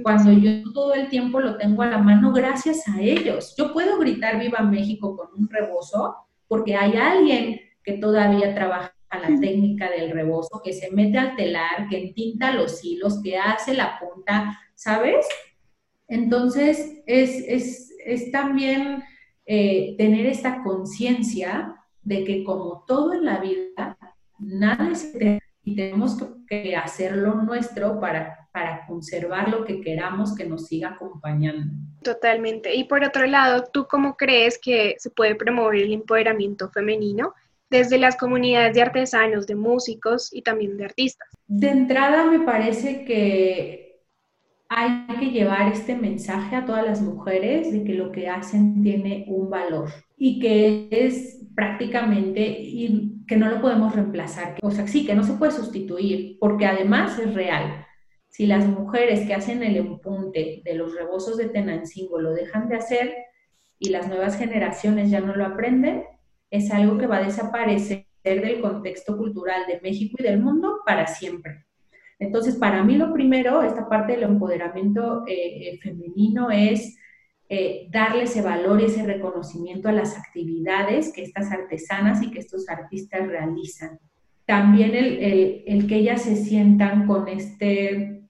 [0.03, 3.55] cuando yo todo el tiempo lo tengo a la mano gracias a ellos.
[3.57, 6.14] Yo puedo gritar viva México con un rebozo
[6.47, 11.89] porque hay alguien que todavía trabaja la técnica del rebozo, que se mete al telar,
[11.89, 15.27] que entinta los hilos, que hace la punta, ¿sabes?
[16.07, 19.03] Entonces, es, es, es también
[19.47, 23.99] eh, tener esta conciencia de que como todo en la vida,
[24.39, 25.13] nada es
[25.63, 26.17] y tenemos
[26.49, 31.73] que hacerlo nuestro para, para conservar lo que queramos que nos siga acompañando.
[32.03, 32.75] Totalmente.
[32.75, 37.35] Y por otro lado, ¿tú cómo crees que se puede promover el empoderamiento femenino
[37.71, 41.29] desde las comunidades de artesanos, de músicos y también de artistas?
[41.47, 43.91] De entrada me parece que
[44.68, 49.25] hay que llevar este mensaje a todas las mujeres de que lo que hacen tiene
[49.27, 54.59] un valor y que es prácticamente y que no lo podemos reemplazar.
[54.62, 57.85] O sea, sí, que no se puede sustituir, porque además es real.
[58.29, 62.77] Si las mujeres que hacen el empunte de los rebozos de Tenancingo lo dejan de
[62.77, 63.14] hacer
[63.79, 66.05] y las nuevas generaciones ya no lo aprenden,
[66.51, 71.07] es algo que va a desaparecer del contexto cultural de México y del mundo para
[71.07, 71.65] siempre.
[72.19, 76.99] Entonces, para mí lo primero, esta parte del empoderamiento eh, eh, femenino es
[77.49, 82.41] eh, darle ese valor y ese reconocimiento a las actividades que estas artesanas y que
[82.41, 83.99] estos artistas realizan.
[84.45, 88.23] También el, el, que ellas se sientan con este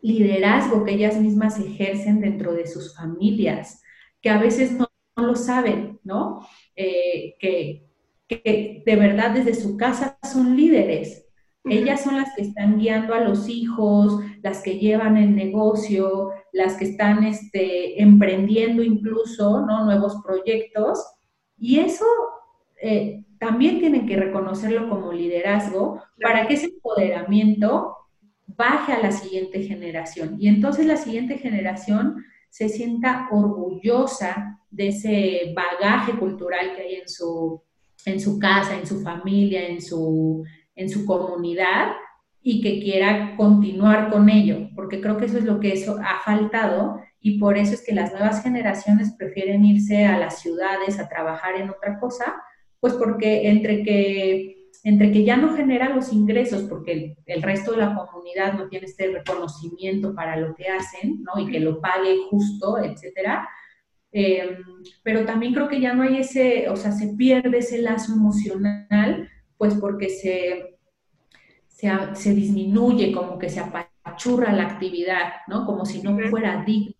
[0.00, 3.82] liderazgo que ellas mismas ejercen dentro de sus familias,
[4.22, 6.46] que a veces no, lo saben, ¿no?
[6.76, 7.86] Que,
[8.28, 11.26] que de verdad desde su casa son líderes.
[11.68, 16.74] Ellas son las que están guiando a los hijos, las que llevan el negocio, las
[16.74, 19.84] que están este, emprendiendo incluso ¿no?
[19.84, 21.04] nuevos proyectos.
[21.58, 22.04] Y eso
[22.80, 27.96] eh, también tienen que reconocerlo como liderazgo para que ese empoderamiento
[28.46, 30.36] baje a la siguiente generación.
[30.38, 32.24] Y entonces la siguiente generación
[32.56, 37.60] se sienta orgullosa de ese bagaje cultural que hay en su,
[38.06, 40.42] en su casa, en su familia, en su,
[40.74, 41.92] en su comunidad
[42.40, 46.22] y que quiera continuar con ello, porque creo que eso es lo que eso ha
[46.24, 51.10] faltado y por eso es que las nuevas generaciones prefieren irse a las ciudades a
[51.10, 52.36] trabajar en otra cosa,
[52.80, 54.55] pues porque entre que
[54.86, 58.68] entre que ya no generan los ingresos porque el, el, resto de la comunidad no
[58.68, 61.40] tiene este reconocimiento para lo que hacen, ¿no?
[61.40, 63.48] Y que lo pague justo, etcétera,
[64.18, 64.64] Em,
[65.02, 69.28] pero también creo que ya no hay ese, o sea, se pierde ese lazo emocional,
[69.58, 70.78] pues porque se,
[71.68, 75.66] se, disminuye, como que se apachurra la actividad, ¿no?
[75.66, 76.94] Como si no fuera digno.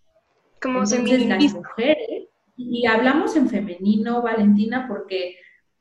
[0.61, 5.37] Como Entonces, las mujeres, y hablamos en femenino, Valentina, porque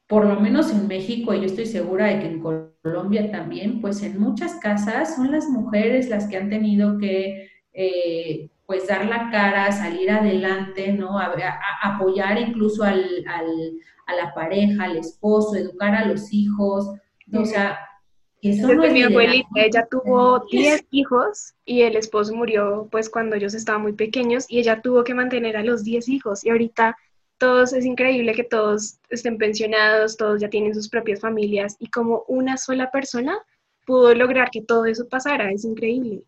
[0.07, 4.03] por lo menos en México, y yo estoy segura de que en Colombia también, pues
[4.03, 9.29] en muchas casas son las mujeres las que han tenido que eh, pues dar la
[9.31, 11.19] cara, salir adelante, ¿no?
[11.83, 16.89] apoyar incluso al, a la pareja, al esposo, educar a los hijos,
[17.33, 17.79] o sea,
[18.41, 23.35] eso no es mi abuelita, ella tuvo 10 hijos y el esposo murió pues cuando
[23.35, 26.95] ellos estaban muy pequeños y ella tuvo que mantener a los 10 hijos y ahorita
[27.37, 32.23] todos, es increíble que todos estén pensionados, todos ya tienen sus propias familias y como
[32.27, 33.37] una sola persona
[33.85, 36.23] pudo lograr que todo eso pasara, es increíble.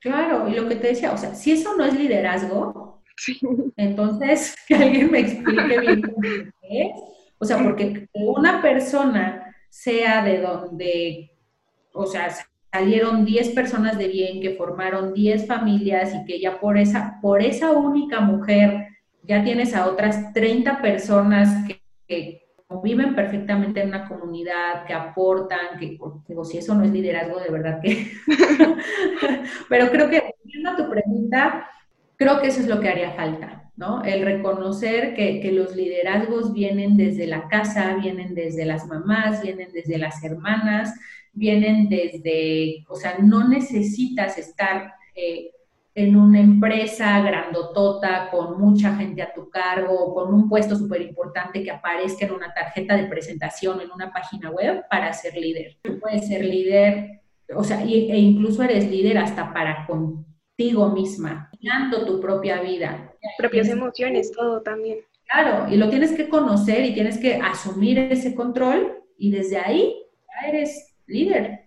[0.00, 3.02] Claro, y lo que te decía, o sea, si eso no es liderazgo,
[3.76, 6.20] entonces que alguien me explique bien cómo
[6.62, 7.00] es.
[7.38, 11.30] O sea, porque una persona sea de donde,
[11.92, 12.34] o sea,
[12.72, 17.42] salieron 10 personas de bien, que formaron 10 familias y que ya por esa, por
[17.42, 18.88] esa única mujer
[19.28, 22.48] ya tienes a otras 30 personas que, que
[22.82, 27.50] viven perfectamente en una comunidad, que aportan, que digo, si eso no es liderazgo, de
[27.50, 28.10] verdad que...
[29.68, 31.68] Pero creo que, a tu pregunta,
[32.16, 34.02] creo que eso es lo que haría falta, ¿no?
[34.02, 39.72] El reconocer que, que, los liderazgos vienen desde la casa, vienen desde las mamás, vienen
[39.72, 40.94] desde las hermanas,
[41.34, 44.94] vienen desde, o sea, no necesitas estar...
[45.14, 45.50] Eh,
[45.98, 51.64] en una empresa grandotota con mucha gente a tu cargo, con un puesto súper importante
[51.64, 55.76] que aparezca en una tarjeta de presentación, en una página web para ser líder.
[55.82, 57.22] Tú puedes ser líder,
[57.52, 63.12] o sea, e incluso eres líder hasta para contigo misma, guiando tu propia vida.
[63.36, 65.00] Propias emociones, todo también.
[65.32, 69.96] Claro, y lo tienes que conocer y tienes que asumir ese control y desde ahí
[70.28, 71.57] ya eres líder.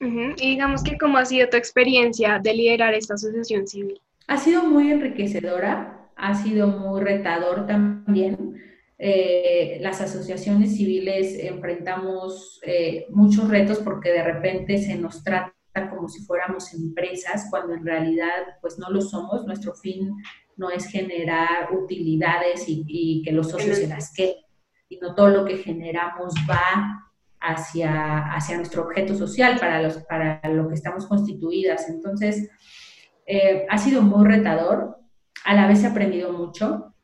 [0.00, 4.00] Y digamos que cómo ha sido tu experiencia de liderar esta asociación civil.
[4.28, 8.54] Ha sido muy enriquecedora, ha sido muy retador también.
[8.96, 15.54] Eh, las asociaciones civiles enfrentamos eh, muchos retos porque de repente se nos trata
[15.90, 19.46] como si fuéramos empresas, cuando en realidad pues no lo somos.
[19.46, 20.14] Nuestro fin
[20.56, 24.36] no es generar utilidades y, y que los socios se las queden,
[24.88, 27.09] sino todo lo que generamos va
[27.40, 31.88] hacia, hacia nuestro objeto social, para, los, para lo que estamos constituidas.
[31.88, 32.50] Entonces,
[33.26, 34.98] eh, ha sido muy retador,
[35.44, 36.94] a la vez he aprendido mucho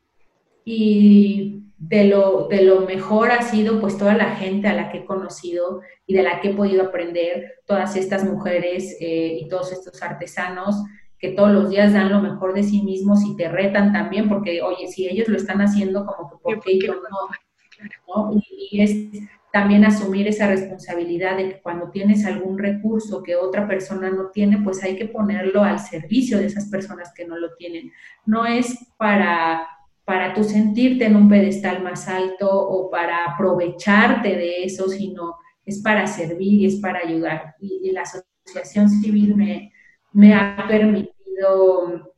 [0.63, 4.99] y de lo, de lo mejor ha sido pues toda la gente a la que
[4.99, 9.71] he conocido y de la que he podido aprender, todas estas mujeres eh, y todos
[9.71, 10.75] estos artesanos
[11.19, 14.61] que todos los días dan lo mejor de sí mismos y te retan también, porque
[14.61, 18.41] oye, si ellos lo están haciendo, como que por qué yo no, ¿no?
[18.71, 24.11] Y, es también asumir esa responsabilidad de que cuando tienes algún recurso que otra persona
[24.11, 27.91] no tiene, pues hay que ponerlo al servicio de esas personas que no lo tienen.
[28.23, 29.67] No es para
[30.05, 35.35] para tú sentirte en un pedestal más alto o para aprovecharte de eso, sino
[35.65, 37.55] es para servir y es para ayudar.
[37.59, 39.73] Y, la asociación civil me,
[40.13, 42.13] me ha permitido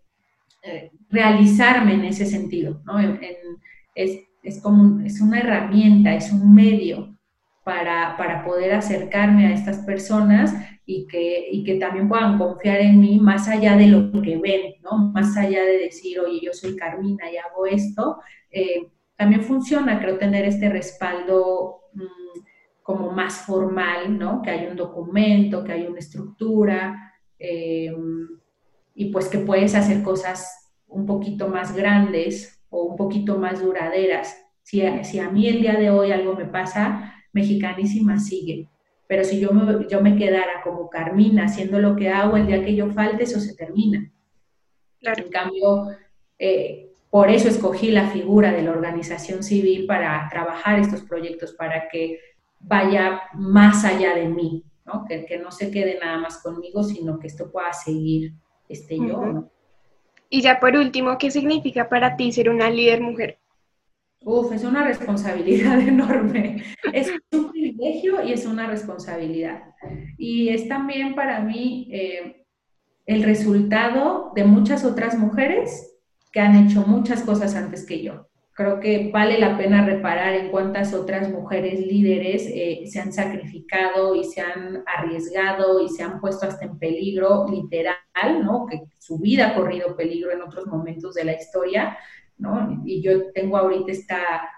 [0.62, 3.00] eh, realizarme en ese sentido, ¿no?
[3.96, 7.19] es, es, como es una herramienta, es un medio
[7.70, 10.56] para, para, poder acercarme a estas personas
[10.88, 14.74] y que, y que también puedan confiar en mí más allá de lo que ven,
[14.82, 14.98] ¿no?
[15.14, 18.18] Más allá de decir, oye, yo soy Carmina y hago esto,
[18.50, 22.40] eh, también funciona, creo, tener este respaldo mm,
[22.82, 24.42] como más formal, ¿no?
[24.42, 27.94] Que hay un documento, que hay una estructura, eh,
[28.96, 34.36] y pues que puedes hacer cosas un poquito más grandes o un poquito más duraderas.
[34.64, 38.68] Si si a mí el día de hoy algo me pasa, Mexicanísima sigue.
[39.08, 42.64] Pero si yo me, yo me quedara como Carmina haciendo lo que hago, el día
[42.64, 44.12] que yo falte, eso se termina.
[45.00, 45.24] Claro.
[45.24, 45.88] En cambio,
[46.38, 51.90] eh, por eso escogí la figura de la organización civil para trabajar estos proyectos, para
[51.90, 52.20] que
[52.60, 55.06] vaya más allá de mí, ¿no?
[55.06, 58.34] Que, que no se quede nada más conmigo, sino que esto pueda seguir
[58.68, 59.50] este, yo.
[60.30, 63.39] Y ya por último, ¿qué significa para ti ser una líder mujer?
[64.22, 66.64] Uf, es una responsabilidad enorme.
[66.94, 69.64] Es un privilegio y es una responsabilidad.
[70.18, 72.46] Y es también para mí eh,
[73.06, 75.96] el resultado de muchas otras mujeres
[76.32, 78.28] que han hecho muchas cosas antes que yo.
[78.54, 84.16] Creo que vale la pena reparar en cuántas otras mujeres líderes eh, se han sacrificado
[84.16, 87.96] y se han arriesgado y se han puesto hasta en peligro literal,
[88.44, 88.66] ¿no?
[88.70, 91.98] Que su vida ha corrido peligro en otros momentos de la historia,
[92.40, 92.82] ¿no?
[92.86, 94.50] Y yo tengo ahorita esta,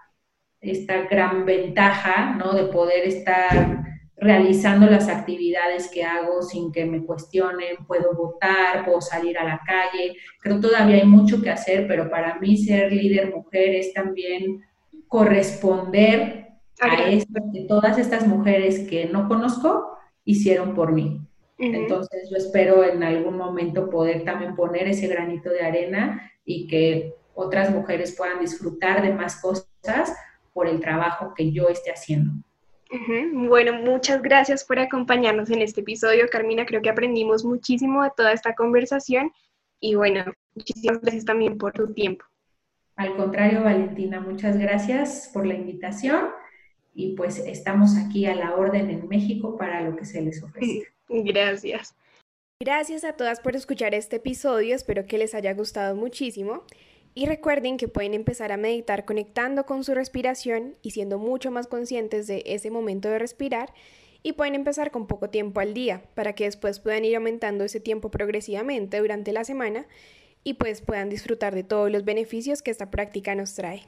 [0.61, 2.53] esta gran ventaja, ¿no?
[2.53, 3.81] De poder estar
[4.21, 9.59] realizando las actividades que hago sin que me cuestionen, puedo votar, puedo salir a la
[9.65, 10.15] calle.
[10.39, 14.61] Creo todavía hay mucho que hacer, pero para mí ser líder mujer es también
[15.07, 16.47] corresponder
[16.79, 21.19] a esto que todas estas mujeres que no conozco hicieron por mí.
[21.57, 27.15] Entonces yo espero en algún momento poder también poner ese granito de arena y que
[27.33, 30.13] otras mujeres puedan disfrutar de más cosas
[30.53, 32.31] por el trabajo que yo esté haciendo.
[33.33, 36.65] Bueno, muchas gracias por acompañarnos en este episodio, Carmina.
[36.65, 39.31] Creo que aprendimos muchísimo de toda esta conversación
[39.79, 40.25] y bueno,
[40.55, 42.25] muchísimas gracias también por tu tiempo.
[42.97, 46.31] Al contrario, Valentina, muchas gracias por la invitación
[46.93, 50.89] y pues estamos aquí a la orden en México para lo que se les ofrezca.
[51.09, 51.95] Gracias.
[52.59, 56.63] Gracias a todas por escuchar este episodio, espero que les haya gustado muchísimo.
[57.13, 61.67] Y recuerden que pueden empezar a meditar conectando con su respiración y siendo mucho más
[61.67, 63.73] conscientes de ese momento de respirar
[64.23, 67.79] y pueden empezar con poco tiempo al día para que después puedan ir aumentando ese
[67.79, 69.87] tiempo progresivamente durante la semana
[70.43, 73.83] y pues puedan disfrutar de todos los beneficios que esta práctica nos trae.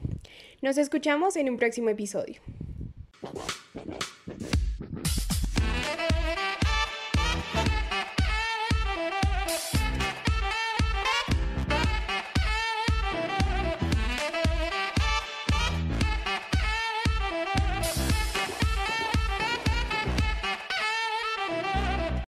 [0.60, 2.40] Nos escuchamos en un próximo episodio.